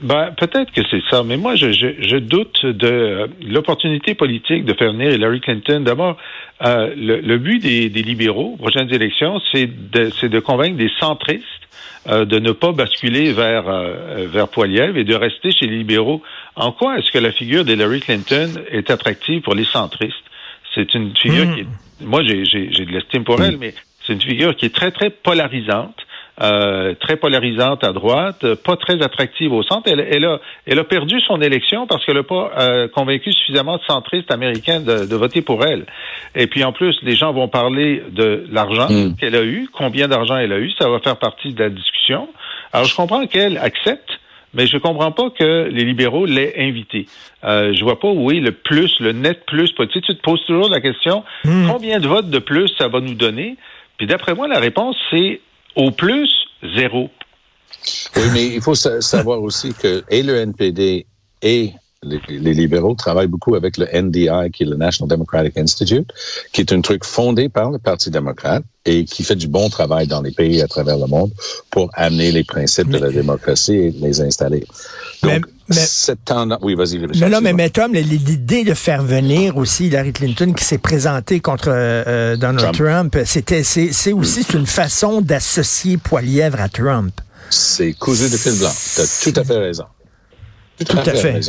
Ben, 0.00 0.34
peut-être 0.36 0.72
que 0.72 0.82
c'est 0.90 1.02
ça, 1.08 1.22
mais 1.22 1.36
moi, 1.36 1.54
je, 1.54 1.72
je, 1.72 1.86
je 2.00 2.16
doute 2.16 2.66
de 2.66 3.30
l'opportunité 3.46 4.14
politique 4.14 4.64
de 4.64 4.74
faire 4.74 4.92
venir 4.92 5.12
Hillary 5.12 5.40
Clinton. 5.40 5.80
D'abord, 5.80 6.16
euh, 6.62 6.92
le, 6.96 7.20
le, 7.20 7.38
but 7.38 7.60
des, 7.60 7.88
des, 7.88 8.02
libéraux 8.02 8.54
aux 8.54 8.56
prochaines 8.56 8.92
élections, 8.92 9.40
c'est 9.52 9.66
de, 9.66 10.26
de 10.26 10.40
convaincre 10.40 10.76
des 10.76 10.90
centristes 10.98 11.44
euh, 12.06 12.26
de 12.26 12.38
ne 12.38 12.52
pas 12.52 12.72
basculer 12.72 13.32
vers, 13.32 13.66
euh, 13.68 14.26
vers 14.28 14.48
Poiliev 14.48 14.98
et 14.98 15.04
de 15.04 15.14
rester 15.14 15.52
chez 15.52 15.66
les 15.66 15.78
libéraux. 15.78 16.22
En 16.54 16.70
quoi 16.70 16.98
est-ce 16.98 17.10
que 17.10 17.18
la 17.18 17.32
figure 17.32 17.64
d'Hillary 17.64 18.00
Clinton 18.00 18.50
est 18.70 18.90
attractive 18.90 19.40
pour 19.40 19.54
les 19.54 19.64
centristes? 19.64 20.14
C'est 20.74 20.92
une 20.94 21.16
figure 21.16 21.46
hmm. 21.46 21.54
qui 21.54 21.60
est, 21.60 21.66
moi, 22.02 22.22
j'ai 22.22 22.42
de 22.42 22.92
l'estime 22.92 23.24
pour 23.24 23.40
elle, 23.42 23.56
mais 23.56 23.72
c'est 24.06 24.12
une 24.12 24.20
figure 24.20 24.54
qui 24.54 24.66
est 24.66 24.74
très, 24.74 24.90
très 24.90 25.08
polarisante. 25.08 25.96
Euh, 26.42 26.94
très 26.98 27.16
polarisante 27.16 27.84
à 27.84 27.92
droite, 27.92 28.54
pas 28.64 28.76
très 28.76 29.00
attractive 29.02 29.52
au 29.52 29.62
centre. 29.62 29.88
Elle, 29.88 30.00
elle, 30.00 30.24
a, 30.24 30.40
elle 30.66 30.80
a 30.80 30.84
perdu 30.84 31.20
son 31.20 31.40
élection 31.40 31.86
parce 31.86 32.04
qu'elle 32.04 32.16
n'a 32.16 32.24
pas 32.24 32.50
euh, 32.58 32.88
convaincu 32.88 33.32
suffisamment 33.32 33.76
de 33.76 33.82
centristes 33.86 34.32
américains 34.32 34.80
de, 34.80 35.06
de, 35.06 35.14
voter 35.14 35.42
pour 35.42 35.64
elle. 35.64 35.86
Et 36.34 36.48
puis 36.48 36.64
en 36.64 36.72
plus, 36.72 36.96
les 37.02 37.14
gens 37.14 37.32
vont 37.32 37.46
parler 37.46 38.02
de 38.10 38.46
l'argent 38.50 38.88
hmm. 38.90 39.14
qu'elle 39.14 39.36
a 39.36 39.44
eu, 39.44 39.68
combien 39.72 40.08
d'argent 40.08 40.36
elle 40.36 40.52
a 40.52 40.58
eu, 40.58 40.72
ça 40.76 40.88
va 40.88 40.98
faire 40.98 41.18
partie 41.18 41.52
de 41.54 41.62
la 41.62 41.70
discussion. 41.70 42.28
Alors 42.72 42.86
je 42.86 42.96
comprends 42.96 43.26
qu'elle 43.26 43.56
accepte 43.58 44.18
mais 44.54 44.68
je 44.68 44.78
comprends 44.78 45.10
pas 45.10 45.30
que 45.30 45.68
les 45.68 45.84
libéraux 45.84 46.26
l'aient 46.26 46.54
invité. 46.56 47.06
Euh, 47.42 47.74
je 47.74 47.82
vois 47.82 47.98
pas 47.98 48.08
où 48.08 48.30
est 48.30 48.38
le 48.38 48.52
plus, 48.52 49.00
le 49.00 49.10
net 49.10 49.44
plus 49.46 49.72
politique. 49.72 50.04
Tu 50.04 50.14
te 50.14 50.22
poses 50.22 50.44
toujours 50.46 50.68
la 50.68 50.80
question, 50.80 51.24
hmm. 51.44 51.68
combien 51.68 51.98
de 51.98 52.06
votes 52.06 52.30
de 52.30 52.38
plus 52.38 52.68
ça 52.78 52.86
va 52.88 53.00
nous 53.00 53.14
donner? 53.14 53.56
Puis 53.98 54.06
d'après 54.06 54.34
moi, 54.34 54.48
la 54.48 54.60
réponse, 54.60 54.96
c'est 55.10 55.40
au 55.76 55.90
plus, 55.90 56.30
zéro. 56.76 57.10
Oui, 58.16 58.22
mais 58.32 58.46
il 58.46 58.60
faut 58.60 58.74
savoir 58.74 59.42
aussi 59.42 59.74
que 59.74 60.02
et 60.08 60.22
le 60.22 60.36
NPD 60.36 61.06
et 61.42 61.72
les, 62.04 62.54
libéraux 62.54 62.94
travaillent 62.94 63.28
beaucoup 63.28 63.54
avec 63.54 63.78
le 63.78 63.86
NDI, 63.86 64.50
qui 64.52 64.62
est 64.62 64.66
le 64.66 64.76
National 64.76 65.08
Democratic 65.08 65.56
Institute, 65.56 66.10
qui 66.52 66.60
est 66.60 66.72
un 66.72 66.80
truc 66.80 67.04
fondé 67.04 67.48
par 67.48 67.70
le 67.70 67.78
Parti 67.78 68.10
démocrate 68.10 68.64
et 68.84 69.04
qui 69.04 69.24
fait 69.24 69.36
du 69.36 69.48
bon 69.48 69.68
travail 69.68 70.06
dans 70.06 70.20
les 70.20 70.30
pays 70.30 70.60
à 70.60 70.68
travers 70.68 70.98
le 70.98 71.06
monde 71.06 71.32
pour 71.70 71.90
amener 71.94 72.32
les 72.32 72.44
principes 72.44 72.88
de 72.88 72.98
la 72.98 73.10
démocratie 73.10 73.74
et 73.74 73.90
les 73.90 74.20
installer. 74.20 74.66
Donc, 75.24 75.44
cette 75.70 76.24
tendance... 76.24 76.58
Oui, 76.62 76.74
vas-y. 76.74 76.98
Non, 76.98 77.28
non, 77.28 77.40
mais, 77.40 77.52
mais 77.52 77.70
Tom, 77.70 77.92
l'idée 77.92 78.64
de 78.64 78.74
faire 78.74 79.02
venir 79.02 79.56
aussi 79.56 79.86
Hillary 79.86 80.12
Clinton 80.12 80.52
qui 80.52 80.64
s'est 80.64 80.78
présentée 80.78 81.40
contre 81.40 81.68
euh, 81.68 82.04
euh, 82.06 82.36
Donald 82.36 82.74
Trump, 82.76 83.16
c'était, 83.24 83.62
c'est 83.62 84.12
aussi 84.12 84.44
une 84.54 84.66
façon 84.66 85.20
d'associer 85.20 85.96
Poilièvre 85.96 86.60
à 86.60 86.68
Trump. 86.68 87.14
C'est 87.50 87.92
cousu 87.94 88.28
de 88.30 88.36
fil 88.36 88.58
blanc. 88.58 88.72
Tu 88.94 89.00
as 89.00 89.20
tout 89.32 89.40
à 89.40 89.44
fait 89.44 89.58
raison. 89.58 89.84
Tout, 90.84 90.98
à 90.98 91.14
fait. 91.14 91.40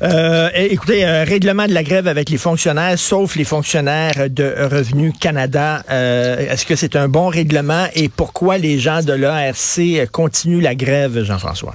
Euh, 0.00 0.48
écoutez, 0.54 1.04
un 1.04 1.22
règlement 1.22 1.66
de 1.66 1.74
la 1.74 1.82
grève 1.82 2.08
avec 2.08 2.30
les 2.30 2.38
fonctionnaires, 2.38 2.98
sauf 2.98 3.36
les 3.36 3.44
fonctionnaires 3.44 4.30
de 4.30 4.54
Revenu 4.56 5.12
Canada. 5.12 5.82
Euh, 5.90 6.50
Est-ce 6.50 6.64
que 6.64 6.76
c'est 6.76 6.96
un 6.96 7.06
bon 7.06 7.28
règlement 7.28 7.88
et 7.94 8.08
pourquoi 8.08 8.56
les 8.56 8.78
gens 8.78 9.02
de 9.02 9.12
l'ARC 9.12 10.10
continuent 10.12 10.62
la 10.62 10.74
grève, 10.74 11.22
Jean-François? 11.22 11.74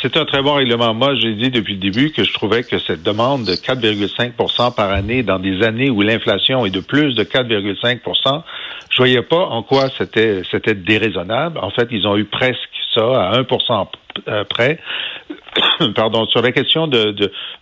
C'est 0.00 0.16
un 0.16 0.24
très 0.24 0.42
bon 0.42 0.54
règlement. 0.54 0.94
Moi, 0.94 1.14
j'ai 1.16 1.34
dit 1.34 1.50
depuis 1.50 1.74
le 1.74 1.80
début 1.80 2.12
que 2.12 2.24
je 2.24 2.32
trouvais 2.32 2.62
que 2.62 2.78
cette 2.78 3.02
demande 3.02 3.44
de 3.44 3.52
4,5% 3.52 4.74
par 4.74 4.90
année 4.90 5.22
dans 5.22 5.38
des 5.38 5.62
années 5.62 5.90
où 5.90 6.02
l'inflation 6.02 6.64
est 6.66 6.70
de 6.70 6.80
plus 6.80 7.14
de 7.14 7.24
4,5% 7.24 8.42
je 8.92 8.98
voyais 8.98 9.22
pas 9.22 9.46
en 9.46 9.62
quoi 9.62 9.88
c'était 9.98 10.74
déraisonnable. 10.74 11.58
En 11.58 11.70
fait, 11.70 11.88
ils 11.90 12.06
ont 12.06 12.16
eu 12.16 12.24
presque 12.24 12.68
ça 12.94 13.30
à 13.30 13.40
1% 13.40 13.88
euh, 14.28 14.44
près. 14.44 14.78
pardon, 15.94 16.26
sur 16.26 16.42
la 16.42 16.52
question 16.52 16.86
de, 16.86 17.12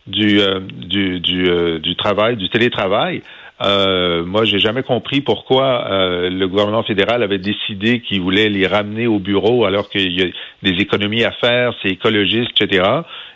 du, 0.08 0.40
euh, 0.40 0.60
euh, 0.96 1.78
du, 1.78 1.96
travail, 1.96 2.36
du 2.36 2.48
télétravail, 2.48 3.22
euh, 3.62 4.24
moi, 4.24 4.44
j'ai 4.44 4.58
jamais 4.58 4.82
compris 4.82 5.20
pourquoi 5.20 5.86
euh, 5.90 6.30
le 6.30 6.48
gouvernement 6.48 6.82
fédéral 6.82 7.22
avait 7.22 7.38
décidé 7.38 8.00
qu'il 8.00 8.22
voulait 8.22 8.48
les 8.48 8.66
ramener 8.66 9.06
au 9.06 9.18
bureau 9.18 9.66
alors 9.66 9.90
qu'il 9.90 10.12
y 10.12 10.22
a 10.22 10.26
des 10.62 10.80
économies 10.80 11.24
à 11.24 11.32
faire, 11.32 11.74
c'est 11.82 11.90
écologiste, 11.90 12.50
etc. 12.58 12.88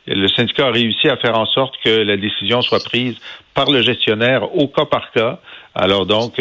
Le 0.06 0.28
syndicat 0.28 0.68
a 0.68 0.70
réussi 0.70 1.08
à 1.08 1.16
faire 1.16 1.38
en 1.38 1.46
sorte 1.46 1.74
que 1.84 1.90
la 1.90 2.16
décision 2.16 2.62
soit 2.62 2.82
prise 2.82 3.16
par 3.54 3.70
le 3.70 3.82
gestionnaire 3.82 4.54
au 4.56 4.68
cas 4.68 4.84
par 4.84 5.10
cas. 5.12 5.38
Alors 5.76 6.06
donc, 6.06 6.34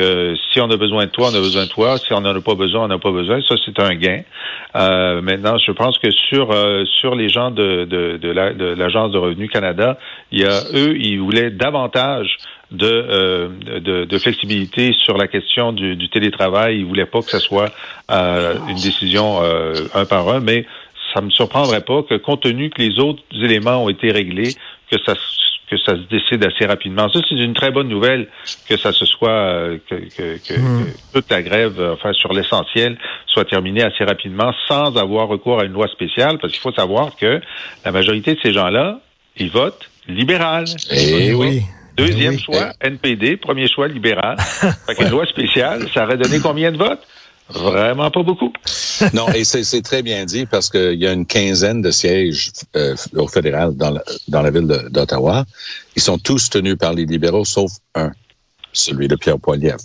si 0.51 0.61
on 0.61 0.69
a 0.69 0.77
besoin 0.77 1.05
de 1.05 1.09
toi, 1.11 1.29
on 1.31 1.35
a 1.35 1.39
besoin 1.39 1.63
de 1.65 1.69
toi. 1.69 1.97
Si 1.97 2.13
on 2.13 2.21
n'en 2.21 2.35
a 2.35 2.41
pas 2.41 2.53
besoin, 2.53 2.83
on 2.85 2.87
n'a 2.87 2.99
pas 2.99 3.11
besoin. 3.11 3.41
Ça, 3.41 3.55
c'est 3.65 3.79
un 3.79 3.95
gain. 3.95 4.21
Euh, 4.75 5.21
maintenant, 5.21 5.57
je 5.57 5.71
pense 5.71 5.97
que 5.97 6.11
sur 6.11 6.51
euh, 6.51 6.85
sur 6.85 7.15
les 7.15 7.29
gens 7.29 7.49
de 7.49 7.85
de, 7.85 8.17
de 8.17 8.29
la- 8.29 8.53
de 8.53 8.65
l'agence 8.65 9.11
de 9.11 9.17
Revenu 9.17 9.47
Canada, 9.49 9.97
il 10.31 10.41
y 10.41 10.45
a 10.45 10.59
eux, 10.75 10.95
ils 10.97 11.19
voulaient 11.19 11.49
davantage 11.49 12.37
de, 12.71 12.85
euh, 12.87 13.47
de, 13.79 14.05
de 14.05 14.17
flexibilité 14.19 14.93
sur 14.93 15.17
la 15.17 15.27
question 15.27 15.73
du, 15.73 15.95
du 15.95 16.09
télétravail. 16.09 16.77
Ils 16.79 16.85
voulaient 16.85 17.05
pas 17.07 17.21
que 17.21 17.29
ce 17.29 17.39
soit 17.39 17.71
euh, 18.11 18.55
une 18.67 18.75
décision 18.75 19.39
euh, 19.43 19.73
un 19.95 20.05
par 20.05 20.27
un, 20.29 20.41
mais 20.41 20.65
ça 21.13 21.21
me 21.21 21.29
surprendrait 21.31 21.81
pas 21.81 22.01
que, 22.03 22.15
compte 22.15 22.41
tenu 22.43 22.69
que 22.71 22.81
les 22.81 22.99
autres 22.99 23.21
éléments 23.33 23.83
ont 23.83 23.89
été 23.89 24.11
réglés, 24.11 24.53
que 24.91 24.97
ça 25.05 25.13
que 25.69 25.77
ça 25.77 25.93
se 25.93 26.01
décide 26.09 26.43
assez 26.45 26.65
rapidement. 26.65 27.09
Ça, 27.09 27.19
c'est 27.27 27.35
une 27.35 27.53
très 27.53 27.71
bonne 27.71 27.87
nouvelle 27.87 28.27
que 28.69 28.77
ça 28.77 28.91
se 28.91 29.05
soit 29.05 29.29
euh, 29.31 29.77
que, 29.89 29.95
que, 29.95 30.37
que- 30.37 30.53
que 30.53 31.13
toute 31.13 31.29
la 31.31 31.41
grève, 31.41 31.79
euh, 31.79 31.93
enfin 31.93 32.13
sur 32.13 32.33
l'essentiel, 32.33 32.97
soit 33.27 33.45
terminée 33.45 33.81
assez 33.83 34.03
rapidement 34.03 34.53
sans 34.67 34.95
avoir 34.97 35.27
recours 35.27 35.59
à 35.61 35.65
une 35.65 35.73
loi 35.73 35.87
spéciale, 35.87 36.37
parce 36.39 36.53
qu'il 36.53 36.61
faut 36.61 36.73
savoir 36.73 37.15
que 37.15 37.41
la 37.85 37.91
majorité 37.91 38.35
de 38.35 38.39
ces 38.43 38.53
gens-là, 38.53 38.99
ils 39.37 39.49
votent 39.49 39.89
libéral. 40.07 40.65
Et 40.91 41.33
oui. 41.33 41.61
Deuxième 41.95 42.33
Oui. 42.33 42.39
choix, 42.39 42.71
NPD. 42.81 43.37
Premier 43.37 43.67
choix, 43.67 43.87
libéral. 43.87 44.35
fait 44.87 44.95
qu'une 44.95 45.09
loi 45.09 45.25
spéciale, 45.27 45.87
ça 45.93 46.03
aurait 46.05 46.17
donné 46.17 46.39
combien 46.39 46.71
de 46.71 46.77
votes? 46.77 47.01
Vraiment 47.49 48.09
pas 48.11 48.23
beaucoup. 48.23 48.51
Non, 49.13 49.27
et 49.33 49.43
c'est 49.43 49.81
très 49.81 50.01
bien 50.01 50.23
dit 50.25 50.45
parce 50.45 50.69
qu'il 50.69 50.93
y 51.01 51.05
a 51.07 51.11
une 51.11 51.25
quinzaine 51.25 51.81
de 51.81 51.91
sièges 51.91 52.51
euh, 52.75 52.95
au 53.15 53.27
fédéral 53.27 53.75
dans 53.75 53.89
la, 53.91 54.03
dans 54.29 54.41
la 54.41 54.49
ville 54.51 54.67
d'Ottawa. 54.89 55.45
Ils 55.95 56.01
sont 56.01 56.17
tous 56.17 56.49
tenus 56.49 56.77
par 56.77 56.93
les 56.93 57.05
libéraux, 57.05 57.43
sauf 57.43 57.71
un, 57.95 58.11
celui 58.71 59.07
de 59.07 59.15
Pierre 59.15 59.39
Poilievre. 59.39 59.79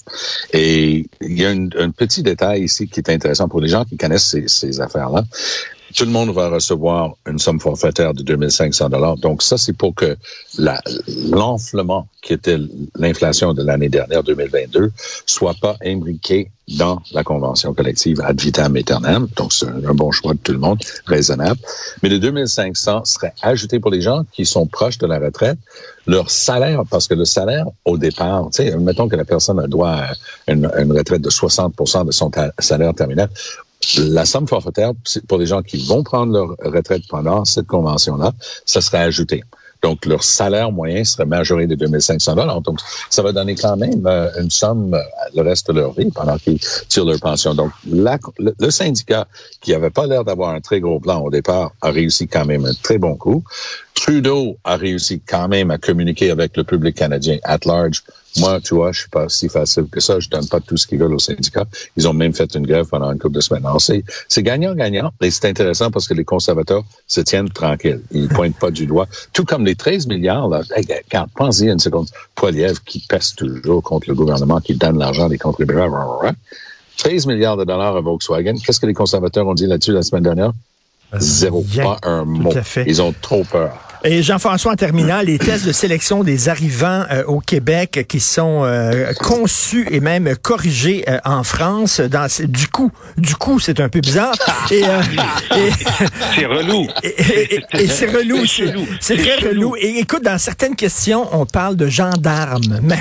Et 0.53 1.07
il 1.21 1.39
y 1.39 1.45
a 1.45 1.51
une- 1.51 1.71
un 1.79 1.91
petit 1.91 2.23
détail 2.23 2.63
ici 2.65 2.87
qui 2.87 3.01
est 3.01 3.11
intéressant 3.11 3.49
pour 3.49 3.61
les 3.61 3.69
gens 3.69 3.85
qui 3.85 3.97
connaissent 3.97 4.27
ces, 4.29 4.47
ces 4.47 4.81
affaires-là. 4.81 5.25
Tout 5.97 6.05
le 6.05 6.11
monde 6.11 6.31
va 6.31 6.49
recevoir 6.49 7.15
une 7.27 7.39
somme 7.39 7.61
forfaitaire 7.61 8.15
de 8.15 8.23
2500 8.23 8.89
dollars. 8.91 9.17
Donc 9.17 9.43
ça, 9.43 9.57
c'est 9.57 9.73
pour 9.73 9.95
que 9.95 10.17
l'enflement 11.31 12.09
qui 12.23 12.33
était 12.33 12.59
l'inflation 12.97 13.55
de 13.55 13.63
l'année 13.63 13.89
dernière, 13.89 14.23
2022, 14.23 14.91
soit 15.25 15.55
pas 15.55 15.77
imbriqué 15.85 16.51
dans 16.77 17.01
la 17.13 17.25
convention 17.25 17.73
collective 17.73 18.21
ad 18.21 18.39
vitam 18.41 18.77
aeternam. 18.77 19.29
Donc 19.37 19.53
c'est 19.53 19.67
un, 19.67 19.95
bon 19.95 20.11
choix 20.11 20.35
de 20.35 20.39
tout 20.39 20.53
le 20.53 20.59
monde, 20.59 20.79
raisonnable. 21.07 21.59
Mais 22.03 22.09
le 22.11 22.19
2500 22.19 23.05
serait 23.05 23.33
ajouté 23.43 23.81
pour 23.81 23.91
les 23.91 24.03
gens 24.03 24.25
qui 24.33 24.45
sont 24.45 24.67
proches 24.67 24.99
de 24.99 25.07
la 25.07 25.19
retraite. 25.19 25.59
Leur 26.07 26.31
salaire, 26.31 26.83
parce 26.91 27.07
que 27.07 27.15
le 27.15 27.25
salaire 27.25 27.67
au 27.85 27.97
départ, 27.97 28.49
tu 28.53 28.63
sais, 28.63 28.77
mettons 28.77 29.09
que 29.09 29.17
la 29.17 29.25
personne 29.25 29.65
doit 29.67 30.03
une, 30.47 30.71
une 30.79 30.93
retraite 30.93 31.23
de 31.23 31.31
60% 31.31 32.07
de 32.07 32.13
son 32.13 32.31
salaire 32.59 32.95
terminal. 32.95 33.29
La 33.99 34.25
somme 34.25 34.49
forfaitaire, 34.49 34.93
pour 35.29 35.39
les 35.39 35.47
gens 35.47 35.63
qui 35.63 35.87
vont 35.87 36.03
prendre 36.03 36.33
leur 36.33 36.73
retraite 36.73 37.03
pendant 37.09 37.45
cette 37.45 37.67
convention-là, 37.67 38.33
ça 38.67 38.81
serait 38.81 38.99
ajouté. 38.99 39.45
Donc, 39.83 40.07
leur 40.07 40.25
salaire 40.25 40.73
moyen 40.73 41.05
serait 41.05 41.25
majoré 41.25 41.67
de 41.67 41.75
2500 41.75 42.35
dollars. 42.35 42.61
Donc, 42.63 42.81
ça 43.11 43.23
va 43.23 43.33
donner 43.33 43.55
quand 43.55 43.77
même 43.77 44.05
euh, 44.07 44.29
une 44.41 44.51
somme 44.51 44.95
euh, 44.95 45.01
le 45.37 45.43
reste 45.43 45.71
de 45.71 45.79
leur 45.81 45.93
vie 45.93 46.11
pendant 46.11 46.37
qu'ils 46.37 46.59
tirent 46.89 47.05
leur 47.05 47.21
pension. 47.21 47.55
Donc, 47.55 47.71
le, 47.87 48.71
syndicat, 48.71 49.29
qui 49.61 49.75
avait 49.75 49.91
pas 49.91 50.07
l'air 50.07 50.25
d'avoir 50.25 50.51
un 50.51 50.61
très 50.61 50.81
gros 50.81 50.99
plan 50.99 51.21
au 51.21 51.31
départ, 51.31 51.73
a 51.81 51.91
réussi 51.91 52.27
quand 52.27 52.45
même 52.45 52.65
un 52.65 52.75
très 52.83 52.99
bon 52.99 53.15
coup. 53.15 53.45
Trudeau 53.95 54.57
a 54.65 54.77
réussi 54.77 55.21
quand 55.25 55.49
même 55.49 55.71
à 55.71 55.79
communiquer 55.79 56.31
avec 56.31 56.57
le 56.57 56.65
public 56.65 56.97
canadien 56.97 57.39
at 57.45 57.61
large. 57.65 58.03
Moi, 58.37 58.61
tu 58.61 58.75
vois, 58.75 58.93
je 58.93 59.01
suis 59.01 59.09
pas 59.09 59.29
si 59.29 59.49
facile 59.49 59.87
que 59.91 60.01
ça. 60.01 60.21
Je 60.21 60.29
donne 60.29 60.47
pas 60.47 60.61
tout 60.61 60.77
ce 60.77 60.87
qu'ils 60.87 60.99
veulent 60.99 61.15
au 61.15 61.19
syndicat. 61.19 61.65
Ils 61.97 62.07
ont 62.07 62.13
même 62.13 62.35
fait 62.35 62.55
une 62.55 62.67
grève 62.67 62.87
pendant 62.87 63.11
une 63.11 63.19
couple 63.19 63.37
de 63.37 63.41
semaines. 63.41 63.65
Alors, 63.65 63.81
c'est, 63.81 64.05
c'est 64.29 64.43
gagnant-gagnant. 64.43 65.13
Et 65.21 65.31
c'est 65.31 65.49
intéressant 65.49 65.91
parce 65.91 66.07
que 66.07 66.15
les 66.15 66.25
conservateurs 66.25 66.85
se 67.07 67.21
tiennent 67.21 67.49
tranquilles. 67.49 68.03
Ils 68.13 68.29
pointent 68.39 68.59
pas 68.59 68.71
du 68.71 68.87
doigt. 68.87 69.09
Tout 69.33 69.45
comme 69.45 69.65
les 69.65 69.75
13 69.75 70.07
milliards, 70.07 70.49
là. 70.49 70.63
Hey, 70.77 70.87
quand, 71.11 71.27
pensez 71.35 71.67
une 71.67 71.79
seconde. 71.79 72.09
Poiliev 72.35 72.79
qui 72.85 73.01
pèse 73.01 73.35
toujours 73.35 73.83
contre 73.83 74.09
le 74.09 74.15
gouvernement, 74.15 74.61
qui 74.61 74.75
donne 74.75 74.99
l'argent 74.99 75.29
des 75.29 75.39
contribuables. 75.39 75.95
13 76.99 77.27
milliards 77.27 77.57
de 77.57 77.65
dollars 77.65 77.97
à 77.97 78.01
Volkswagen. 78.01 78.55
Qu'est-ce 78.65 78.81
que 78.81 78.87
les 78.87 78.95
conservateurs 78.95 79.47
ont 79.47 79.55
dit 79.55 79.67
là-dessus 79.67 79.93
la 79.93 80.03
semaine 80.03 80.25
dernière? 80.25 80.53
Zéro. 81.19 81.63
Bien. 81.63 81.85
Pas 81.85 81.99
un 82.03 82.25
mot. 82.25 82.53
Ils 82.87 83.01
ont 83.01 83.15
trop 83.21 83.45
peur. 83.45 83.88
Et 84.05 84.23
Jean-François, 84.23 84.73
en 84.73 84.77
terminant, 84.77 85.21
les 85.23 85.39
tests 85.39 85.67
de 85.67 85.73
sélection 85.73 86.23
des 86.23 86.49
arrivants 86.49 87.05
euh, 87.11 87.25
au 87.25 87.41
Québec 87.41 88.07
qui 88.09 88.21
sont 88.21 88.63
euh, 88.65 89.13
conçus 89.15 89.89
et 89.91 89.99
même 90.01 90.37
corrigés 90.37 91.05
euh, 91.09 91.19
en 91.25 91.43
France, 91.43 92.01
dans, 92.01 92.27
du 92.49 92.69
coup, 92.69 92.93
du 93.17 93.35
coup, 93.35 93.59
c'est 93.59 93.81
un 93.81 93.89
peu 93.89 94.01
bizarre. 94.01 94.35
Et, 94.71 94.85
euh, 94.85 95.01
et- 95.57 95.71
C'est 96.37 96.47
relou. 96.47 96.87
et, 97.03 97.09
et- 97.09 97.55
et- 97.55 97.83
et 97.83 97.89
c'est 97.89 98.07
relou, 98.07 98.39
C'est 99.01 99.17
très 99.17 99.49
relou. 99.49 99.75
Et 99.77 99.99
écoute, 99.99 100.23
dans 100.23 100.39
certaines 100.39 100.77
questions, 100.77 101.27
on 101.33 101.45
parle 101.45 101.75
de 101.77 101.89
gendarmes. 101.89 102.81
Même. 102.83 103.01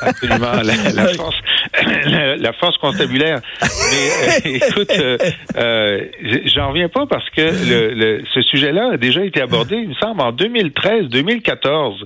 Absolument. 0.00 0.62
La, 0.62 0.90
la 0.92 1.14
force, 1.14 1.36
la, 2.40 2.52
force 2.54 2.76
constabulaire. 2.78 3.40
Mais 3.62 4.50
euh, 4.50 4.56
écoute, 4.68 4.90
euh, 4.98 5.16
euh, 5.56 6.04
j'en 6.46 6.68
reviens 6.70 6.88
pas 6.88 7.06
parce 7.06 7.28
que 7.30 7.40
le, 7.42 7.94
le- 7.94 8.22
ce 8.34 8.42
sujet-là 8.42 8.92
a 8.94 8.96
déjà 8.96 9.24
été 9.24 9.40
abordé, 9.40 9.76
il 9.76 9.88
me 9.90 9.94
semble, 9.94 10.20
en 10.20 10.32
2013-2014. 10.32 12.04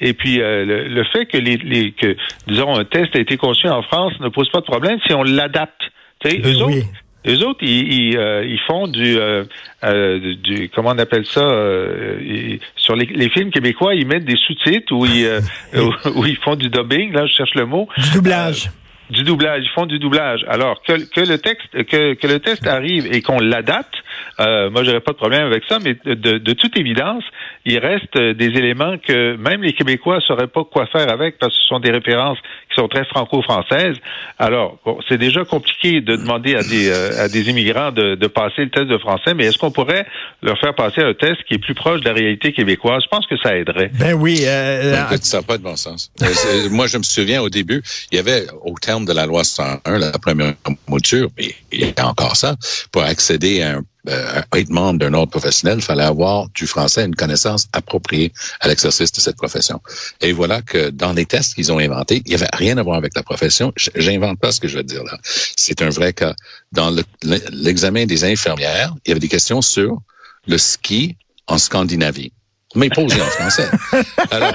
Et 0.00 0.12
puis 0.14 0.40
euh, 0.40 0.64
le, 0.64 0.88
le 0.88 1.04
fait 1.04 1.26
que 1.26 1.38
les, 1.38 1.56
les 1.56 1.92
que 1.92 2.16
disons 2.46 2.74
un 2.76 2.84
test 2.84 3.14
a 3.16 3.20
été 3.20 3.36
conçu 3.36 3.68
en 3.68 3.82
France 3.82 4.12
ne 4.20 4.28
pose 4.28 4.48
pas 4.50 4.60
de 4.60 4.66
problème 4.66 4.98
si 5.06 5.12
on 5.14 5.22
l'adapte. 5.22 5.82
Tu 6.20 6.30
sais, 6.30 6.38
eux 6.38 6.56
Oui. 6.64 6.78
autres, 6.78 6.86
les 7.26 7.42
autres, 7.42 7.60
ils, 7.62 7.92
ils, 8.10 8.18
euh, 8.18 8.44
ils 8.44 8.60
font 8.66 8.86
du, 8.86 9.16
euh, 9.18 9.44
euh, 9.82 10.34
du, 10.42 10.68
comment 10.74 10.90
on 10.90 10.98
appelle 10.98 11.24
ça, 11.24 11.40
euh, 11.40 12.18
ils- 12.22 12.60
sur 12.76 12.94
les, 12.96 13.06
les 13.06 13.30
films 13.30 13.50
québécois, 13.50 13.94
ils 13.94 14.06
mettent 14.06 14.26
des 14.26 14.36
sous-titres 14.36 14.92
où 14.92 15.06
ils, 15.06 15.24
euh, 15.24 15.40
où, 16.14 16.20
où 16.20 16.26
ils 16.26 16.36
font 16.36 16.54
du 16.54 16.68
dubbing. 16.68 17.12
Là, 17.12 17.24
je 17.26 17.32
cherche 17.32 17.54
le 17.54 17.64
mot. 17.64 17.88
Du 17.96 18.10
doublage. 18.12 18.70
Du 19.10 19.22
doublage, 19.22 19.62
ils 19.64 19.74
font 19.74 19.86
du 19.86 19.98
doublage. 19.98 20.44
Alors 20.48 20.82
que, 20.82 20.92
que 21.10 21.20
le 21.20 21.38
texte, 21.38 21.84
que, 21.84 22.14
que 22.14 22.26
le 22.26 22.40
test 22.40 22.66
arrive 22.66 23.06
et 23.12 23.22
qu'on 23.22 23.38
l'adapte, 23.38 23.94
euh, 24.40 24.70
moi 24.70 24.84
j'aurais 24.84 25.00
pas 25.00 25.12
de 25.12 25.16
problème 25.16 25.46
avec 25.46 25.64
ça, 25.68 25.78
mais 25.82 25.96
de, 26.04 26.52
toute 26.52 26.76
évidence, 26.78 27.24
il 27.64 27.78
reste 27.78 28.16
euh, 28.16 28.34
des 28.34 28.46
éléments 28.46 28.96
que 28.98 29.36
même 29.36 29.62
les 29.62 29.72
Québécois 29.72 30.20
sauraient 30.26 30.46
pas 30.46 30.64
quoi 30.64 30.86
faire 30.86 31.10
avec 31.10 31.38
parce 31.38 31.54
que 31.54 31.60
ce 31.60 31.66
sont 31.68 31.80
des 31.80 31.90
références 31.90 32.38
qui 32.68 32.76
sont 32.80 32.88
très 32.88 33.04
franco-françaises. 33.04 33.96
Alors, 34.38 34.78
bon, 34.84 34.98
c'est 35.08 35.18
déjà 35.18 35.44
compliqué 35.44 36.00
de 36.00 36.16
demander 36.16 36.54
à 36.54 36.62
des 36.62 36.88
euh, 36.90 37.24
à 37.24 37.28
des 37.28 37.48
immigrants 37.50 37.92
de, 37.92 38.14
de 38.14 38.26
passer 38.26 38.62
le 38.64 38.70
test 38.70 38.86
de 38.86 38.98
français, 38.98 39.34
mais 39.34 39.46
est-ce 39.46 39.58
qu'on 39.58 39.70
pourrait 39.70 40.06
leur 40.42 40.58
faire 40.58 40.74
passer 40.74 41.00
un 41.02 41.14
test 41.14 41.42
qui 41.46 41.54
est 41.54 41.58
plus 41.58 41.74
proche 41.74 42.00
de 42.00 42.06
la 42.08 42.14
réalité 42.14 42.52
québécoise? 42.52 43.02
Je 43.04 43.08
pense 43.08 43.26
que 43.26 43.36
ça 43.42 43.56
aiderait. 43.56 43.90
Ben 43.98 44.14
oui. 44.14 44.40
euh, 44.42 45.04
Écoute, 45.06 45.24
ça 45.24 45.38
n'a 45.38 45.42
pas 45.42 45.58
de 45.58 45.62
bon 45.62 45.76
sens. 45.76 46.10
Euh, 46.22 46.68
Moi, 46.70 46.86
je 46.86 46.98
me 46.98 47.02
souviens 47.02 47.42
au 47.42 47.48
début, 47.48 47.82
il 48.10 48.16
y 48.16 48.18
avait 48.18 48.46
au 48.62 48.74
terme 48.80 49.04
de 49.04 49.12
la 49.12 49.26
loi 49.26 49.44
101, 49.44 49.98
la 49.98 50.12
première 50.12 50.54
mouture, 50.88 51.28
et 51.38 51.54
il 51.72 51.80
y 51.88 51.94
a 51.96 52.06
encore 52.08 52.36
ça, 52.36 52.56
pour 52.92 53.02
accéder 53.02 53.62
à 53.62 53.76
un 53.78 53.82
euh, 54.08 54.42
être 54.54 54.70
membre 54.70 54.98
d'un 54.98 55.14
ordre 55.14 55.30
professionnel, 55.30 55.78
il 55.78 55.84
fallait 55.84 56.04
avoir 56.04 56.48
du 56.50 56.66
français, 56.66 57.04
une 57.04 57.14
connaissance 57.14 57.68
appropriée 57.72 58.32
à 58.60 58.68
l'exercice 58.68 59.12
de 59.12 59.20
cette 59.20 59.36
profession. 59.36 59.80
Et 60.20 60.32
voilà 60.32 60.62
que 60.62 60.90
dans 60.90 61.12
les 61.12 61.24
tests 61.26 61.54
qu'ils 61.54 61.72
ont 61.72 61.78
inventés, 61.78 62.22
il 62.26 62.28
n'y 62.30 62.34
avait 62.34 62.48
rien 62.52 62.76
à 62.78 62.82
voir 62.82 62.96
avec 62.96 63.14
la 63.16 63.22
profession. 63.22 63.72
J'invente 63.94 64.38
pas 64.38 64.52
ce 64.52 64.60
que 64.60 64.68
je 64.68 64.76
veux 64.76 64.82
dire 64.84 65.02
là. 65.04 65.18
C'est 65.22 65.80
un 65.82 65.90
vrai 65.90 66.12
cas. 66.12 66.34
Dans 66.72 66.90
le- 66.90 67.04
l'examen 67.50 68.04
des 68.06 68.24
infirmières, 68.24 68.94
il 69.04 69.08
y 69.08 69.12
avait 69.12 69.20
des 69.20 69.28
questions 69.28 69.62
sur 69.62 69.98
le 70.46 70.58
ski 70.58 71.16
en 71.46 71.58
Scandinavie 71.58 72.32
mais 72.76 72.88
posé 72.90 73.20
en 73.20 73.26
français. 73.26 73.68
Alors, 74.32 74.52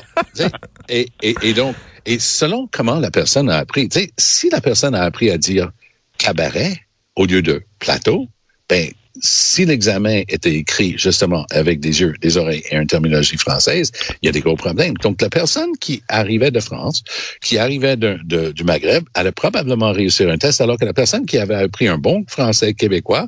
et, 0.89 1.07
et, 1.21 1.35
et 1.41 1.53
donc, 1.53 1.73
et 2.05 2.19
selon 2.19 2.67
comment 2.69 2.99
la 2.99 3.11
personne 3.11 3.49
a 3.49 3.57
appris, 3.57 3.87
tu 3.87 3.99
sais, 3.99 4.11
si 4.17 4.49
la 4.49 4.59
personne 4.59 4.93
a 4.93 5.03
appris 5.03 5.31
à 5.31 5.37
dire 5.37 5.71
cabaret 6.17 6.81
au 7.15 7.25
lieu 7.25 7.41
de 7.41 7.63
plateau, 7.79 8.27
ben, 8.67 8.91
si 9.21 9.65
l'examen 9.65 10.23
était 10.27 10.53
écrit 10.53 10.97
justement 10.97 11.45
avec 11.51 11.79
des 11.79 12.01
yeux, 12.01 12.13
des 12.21 12.37
oreilles 12.37 12.63
et 12.69 12.75
une 12.75 12.87
terminologie 12.87 13.37
française, 13.37 13.91
il 14.21 14.25
y 14.25 14.29
a 14.29 14.31
des 14.31 14.41
gros 14.41 14.55
problèmes. 14.55 14.93
Donc, 14.95 15.21
la 15.21 15.29
personne 15.29 15.71
qui 15.79 16.01
arrivait 16.07 16.51
de 16.51 16.59
France, 16.59 17.03
qui 17.41 17.57
arrivait 17.57 17.97
du 17.97 18.63
Maghreb, 18.63 19.03
allait 19.13 19.31
probablement 19.31 19.91
réussir 19.91 20.29
un 20.29 20.37
test, 20.37 20.61
alors 20.61 20.77
que 20.77 20.85
la 20.85 20.93
personne 20.93 21.25
qui 21.25 21.37
avait 21.37 21.55
appris 21.55 21.87
un 21.87 21.97
bon 21.97 22.23
français 22.27 22.73
québécois 22.73 23.27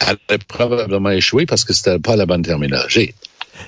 allait 0.00 0.38
probablement 0.48 1.10
échouer 1.10 1.46
parce 1.46 1.64
que 1.64 1.72
c'était 1.72 1.98
pas 1.98 2.16
la 2.16 2.26
bonne 2.26 2.42
terminologie. 2.42 3.14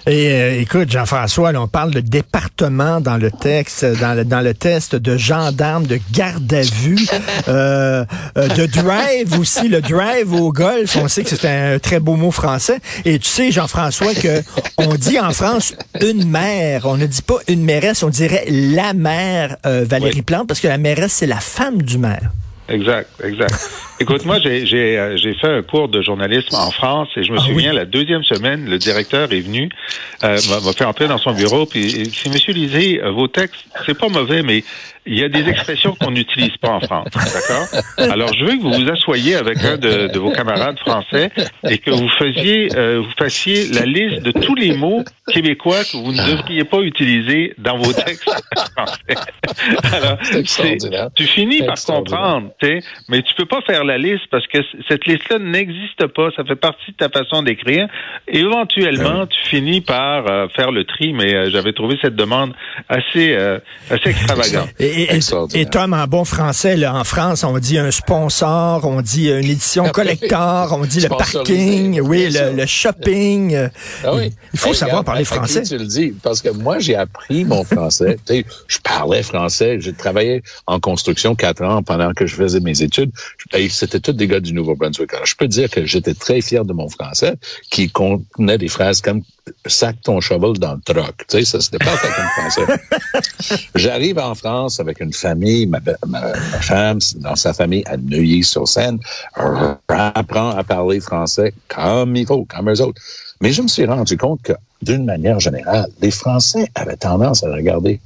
Et 0.07 0.31
euh, 0.31 0.61
écoute, 0.61 0.91
Jean-François, 0.91 1.53
là, 1.53 1.61
on 1.61 1.69
parle 1.69 1.91
de 1.91 2.01
département 2.01 3.01
dans 3.01 3.17
le 3.17 3.31
texte, 3.31 3.85
dans 3.85 4.15
le, 4.15 4.25
dans 4.25 4.41
le 4.41 4.55
test 4.55 4.95
de 4.95 5.17
gendarme, 5.17 5.87
de 5.87 5.99
garde 6.13 6.53
à 6.53 6.63
vue, 6.63 6.99
euh, 7.49 8.05
euh, 8.37 8.49
de 8.49 8.67
drive 8.67 9.39
aussi, 9.39 9.69
le 9.69 9.81
drive 9.81 10.33
au 10.33 10.53
golf. 10.53 10.97
On 10.97 11.09
sait 11.09 11.25
que 11.25 11.31
c'est 11.31 11.49
un 11.49 11.79
très 11.79 12.01
beau 12.01 12.17
mot 12.17 12.31
français. 12.31 12.79
Et 13.05 13.19
tu 13.19 13.29
sais, 13.29 13.51
Jean-François, 13.51 14.15
que 14.15 14.43
on 14.79 14.95
dit 14.95 15.19
en 15.19 15.33
France 15.33 15.75
une 16.01 16.29
mère. 16.29 16.87
On 16.87 16.97
ne 16.97 17.07
dit 17.07 17.23
pas 17.23 17.39
une 17.49 17.65
mairesse, 17.65 18.03
on 18.03 18.11
dirait 18.11 18.45
la 18.49 18.93
mère 18.93 19.57
euh, 19.67 19.85
Valérie 19.89 20.17
Oui. 20.17 20.23
Plante, 20.23 20.49
parce 20.49 20.61
que 20.61 20.69
la 20.69 20.79
mairesse, 20.79 21.13
c'est 21.13 21.27
la 21.27 21.41
femme 21.41 21.83
du 21.83 21.99
maire. 21.99 22.31
Exact, 22.69 23.09
exact. 23.23 23.55
Écoute, 24.01 24.25
moi, 24.25 24.39
j'ai 24.41 24.67
j'ai 24.67 24.99
euh, 24.99 25.17
j'ai 25.17 25.35
fait 25.35 25.49
un 25.49 25.63
cours 25.63 25.89
de 25.89 26.03
journalisme 26.03 26.55
en 26.55 26.71
France 26.71 27.09
et 27.17 27.23
je 27.23 27.33
me 27.33 27.39
Ah 27.39 27.43
souviens 27.43 27.73
la 27.73 27.85
deuxième 27.85 28.25
semaine, 28.25 28.69
le 28.69 28.79
directeur 28.79 29.33
est 29.33 29.41
venu, 29.41 29.71
euh, 30.25 30.39
m'a 30.51 30.61
m'a 30.61 30.73
fait 30.73 30.85
entrer 30.85 31.07
dans 31.07 31.19
son 31.19 31.33
bureau 31.33 31.65
puis 31.65 31.87
il 31.87 32.11
dit 32.11 32.29
Monsieur 32.29 32.53
Lisée, 32.53 33.01
euh, 33.03 33.11
vos 33.11 33.29
textes, 33.29 33.65
c'est 33.87 33.97
pas 33.97 34.09
mauvais, 34.09 34.43
mais 34.43 34.65
il 35.07 35.19
y 35.19 35.25
a 35.25 35.29
des 35.29 35.49
expressions 35.49 35.95
qu'on 35.95 36.11
n'utilise 36.11 36.57
pas 36.59 36.71
en 36.71 36.81
France, 36.81 37.09
d'accord? 37.11 37.83
Alors, 38.11 38.33
je 38.35 38.45
veux 38.45 38.57
que 38.57 38.63
vous 38.63 38.73
vous 38.73 38.91
assoyiez 38.91 39.37
avec 39.37 39.63
un 39.65 39.77
de, 39.77 40.09
de 40.09 40.19
vos 40.19 40.31
camarades 40.31 40.79
français 40.81 41.31
et 41.69 41.79
que 41.79 41.91
vous 41.91 42.09
faisiez, 42.19 42.69
euh, 42.77 43.01
vous 43.01 43.13
fassiez 43.19 43.69
la 43.69 43.85
liste 43.85 44.23
de 44.23 44.33
tous 44.33 44.55
les 44.55 44.77
mots 44.77 45.05
québécois 45.33 45.85
que 45.85 45.97
vous 45.97 46.13
ne 46.13 46.27
devriez 46.31 46.65
pas 46.65 46.81
utiliser 46.81 47.55
dans 47.59 47.79
vos 47.79 47.93
textes 47.93 48.25
français. 48.77 49.17
Alors, 49.93 50.19
tu 51.15 51.25
finis 51.25 51.63
par 51.63 51.77
comprendre, 51.85 52.51
tu 52.61 52.67
sais, 52.67 52.79
mais 53.09 53.23
tu 53.23 53.35
peux 53.35 53.47
pas 53.47 53.61
faire 53.63 53.85
la 53.85 53.99
liste 53.99 54.27
parce 54.31 54.47
que 54.47 54.59
cette 54.89 55.07
liste-là 55.07 55.39
n'existe 55.39 56.07
pas. 56.09 56.31
Ça 56.37 56.45
fait 56.45 56.57
partie 56.57 56.93
de 56.93 56.97
ta 56.97 57.09
façon 57.09 57.43
d'écrire. 57.43 57.89
Et 58.29 58.41
éventuellement, 58.41 59.23
Ah 59.23 59.27
tu 59.27 59.49
finis 59.49 59.81
par 59.81 60.27
euh, 60.27 60.49
faire 60.55 60.71
le 60.71 60.85
tri, 60.85 61.13
mais 61.13 61.35
euh, 61.35 61.51
j'avais 61.51 61.73
trouvé 61.73 61.97
cette 62.01 62.17
demande 62.17 62.55
assez, 62.89 63.35
euh, 63.35 63.59
assez 63.91 64.11
extravagante. 64.11 64.69
Et, 64.79 64.96
et- 65.55 65.67
Tom, 65.67 65.93
en 65.93 66.07
bon 66.07 66.25
français, 66.25 66.77
là, 66.77 66.95
en 66.95 67.05
France, 67.05 67.45
on 67.45 67.59
dit 67.59 67.79
un 67.79 67.91
sponsor, 67.91 68.81
on 68.85 69.03
dit 69.03 69.29
une 69.29 69.45
édition 69.45 69.85
collector, 69.93 70.73
on 70.73 70.85
dit 70.87 71.01
le 71.01 71.09
parking, 71.09 72.01
oui, 72.01 72.29
le, 72.31 72.53
le 72.57 72.67
shopping. 72.67 73.55
euh, 73.55 73.69
Ah 74.05 74.15
oui. 74.15 74.33
Il 74.53 74.59
faut 74.59 74.69
Hey, 74.71 74.75
savoir 74.75 74.99
regarde, 75.01 75.07
parler 75.07 75.25
français. 75.25 75.63
tu 75.63 75.77
le 75.79 75.85
dis, 75.87 76.13
parce 76.23 76.41
que 76.41 76.49
moi, 76.51 76.79
j'ai 76.79 76.95
appris 76.97 77.45
mon 77.45 77.65
français. 77.65 78.17
tu 78.27 78.35
sais, 78.35 78.45
je 78.69 78.79
parlais 78.79 79.23
français. 79.23 79.79
J'ai 79.81 79.93
travaillé 79.93 80.43
en 80.67 80.81
construction 80.81 81.35
quatre 81.35 81.63
ans 81.63 81.83
pendant 81.83 82.13
que 82.13 82.27
je 82.27 82.35
faisais 82.35 82.61
mes 82.61 82.83
études. 82.83 83.11
C'était 83.71 84.01
tous 84.01 84.13
des 84.13 84.27
gars 84.27 84.41
du 84.41 84.53
Nouveau-Brunswick. 84.53 85.13
Alors, 85.15 85.27
je 85.27 85.35
peux 85.37 85.49
dire 85.49 85.69
que 85.71 85.85
j'étais 85.85 86.15
très 86.15 86.41
fier 86.41 86.65
de 86.65 86.73
mon 86.73 86.89
français, 86.89 87.35
qui 87.71 87.91
contenait 87.91 88.59
des 88.59 88.69
phrases 88.69 89.01
comme 89.01 89.23
«sac 89.67 89.97
ton 90.03 90.21
cheval 90.21 90.59
dans 90.59 90.75
le 90.75 90.81
troc». 90.81 91.15
Tu 91.29 91.39
sais, 91.39 91.45
ça, 91.45 91.61
c'était 91.61 91.79
pas 91.79 91.97
comme 91.97 92.11
français. 92.37 93.67
J'arrive 93.75 94.19
en 94.19 94.35
France 94.35 94.81
avec 94.81 95.01
une 95.01 95.13
famille, 95.13 95.67
ma, 95.67 95.81
ma, 96.07 96.21
ma 96.21 96.61
femme, 96.61 96.99
dans 97.17 97.37
sa 97.37 97.53
famille 97.53 97.85
à 97.87 97.97
Neuilly-sur-Seine, 97.97 98.99
apprend 99.89 100.51
à 100.51 100.65
parler 100.65 101.01
français 101.01 101.53
comme 101.69 102.17
il 102.17 102.27
faut, 102.27 102.45
comme 102.45 102.71
eux 102.71 102.81
autres. 102.81 103.01
Mais 103.41 103.53
je 103.53 103.63
me 103.63 103.69
suis 103.69 103.85
rendu 103.85 104.17
compte 104.17 104.43
que, 104.43 104.53
d'une 104.83 105.05
manière 105.05 105.41
générale, 105.41 105.89
les 106.01 106.11
Français 106.11 106.69
avaient 106.75 106.97
tendance 106.97 107.45
à 107.45 107.53
regarder 107.53 108.01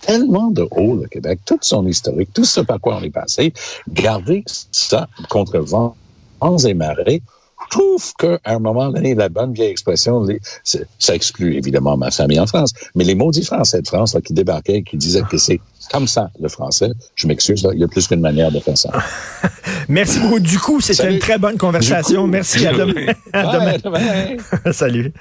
tellement 0.00 0.50
de 0.50 0.66
haut 0.70 0.96
le 0.96 1.08
Québec, 1.08 1.40
tout 1.46 1.58
son 1.62 1.86
historique, 1.86 2.30
tout 2.34 2.44
ce 2.44 2.60
par 2.60 2.80
quoi 2.80 2.98
on 3.00 3.02
est 3.02 3.10
passé, 3.10 3.52
garder 3.88 4.44
ça 4.72 5.08
contre 5.30 5.58
vent, 5.58 5.96
vents 6.40 6.58
et 6.58 6.74
marées. 6.74 7.22
Je 7.64 7.78
trouve 7.78 8.12
qu'à 8.18 8.38
un 8.44 8.58
moment 8.58 8.90
donné, 8.90 9.14
la 9.14 9.28
bonne 9.28 9.52
vieille 9.52 9.70
expression, 9.70 10.22
les- 10.24 10.40
ça 10.62 11.14
exclut 11.14 11.54
évidemment 11.56 11.96
ma 11.96 12.10
famille 12.10 12.38
en 12.40 12.46
France, 12.46 12.72
mais 12.94 13.04
les 13.04 13.14
maudits 13.14 13.44
Français 13.44 13.80
de 13.82 13.86
France 13.86 14.14
là, 14.14 14.20
qui 14.20 14.32
débarquaient, 14.32 14.82
qui 14.82 14.96
disaient 14.96 15.22
que 15.30 15.38
c'est 15.38 15.60
comme 15.92 16.06
ça 16.06 16.30
le 16.40 16.48
français, 16.48 16.90
je 17.14 17.26
m'excuse, 17.26 17.66
il 17.74 17.78
y 17.80 17.84
a 17.84 17.88
plus 17.88 18.06
qu'une 18.08 18.20
manière 18.20 18.50
de 18.50 18.58
faire 18.60 18.78
ça. 18.78 18.90
Merci 19.88 20.18
beaucoup. 20.20 20.40
Du 20.40 20.58
coup, 20.58 20.80
c'était 20.80 21.12
une 21.12 21.18
très 21.18 21.36
bonne 21.38 21.58
conversation. 21.58 22.22
Coup. 22.22 22.28
Merci. 22.28 22.66
À 22.66 22.72
demain. 22.72 23.12
À 23.32 23.76
demain. 23.76 24.36
Salut. 24.72 25.12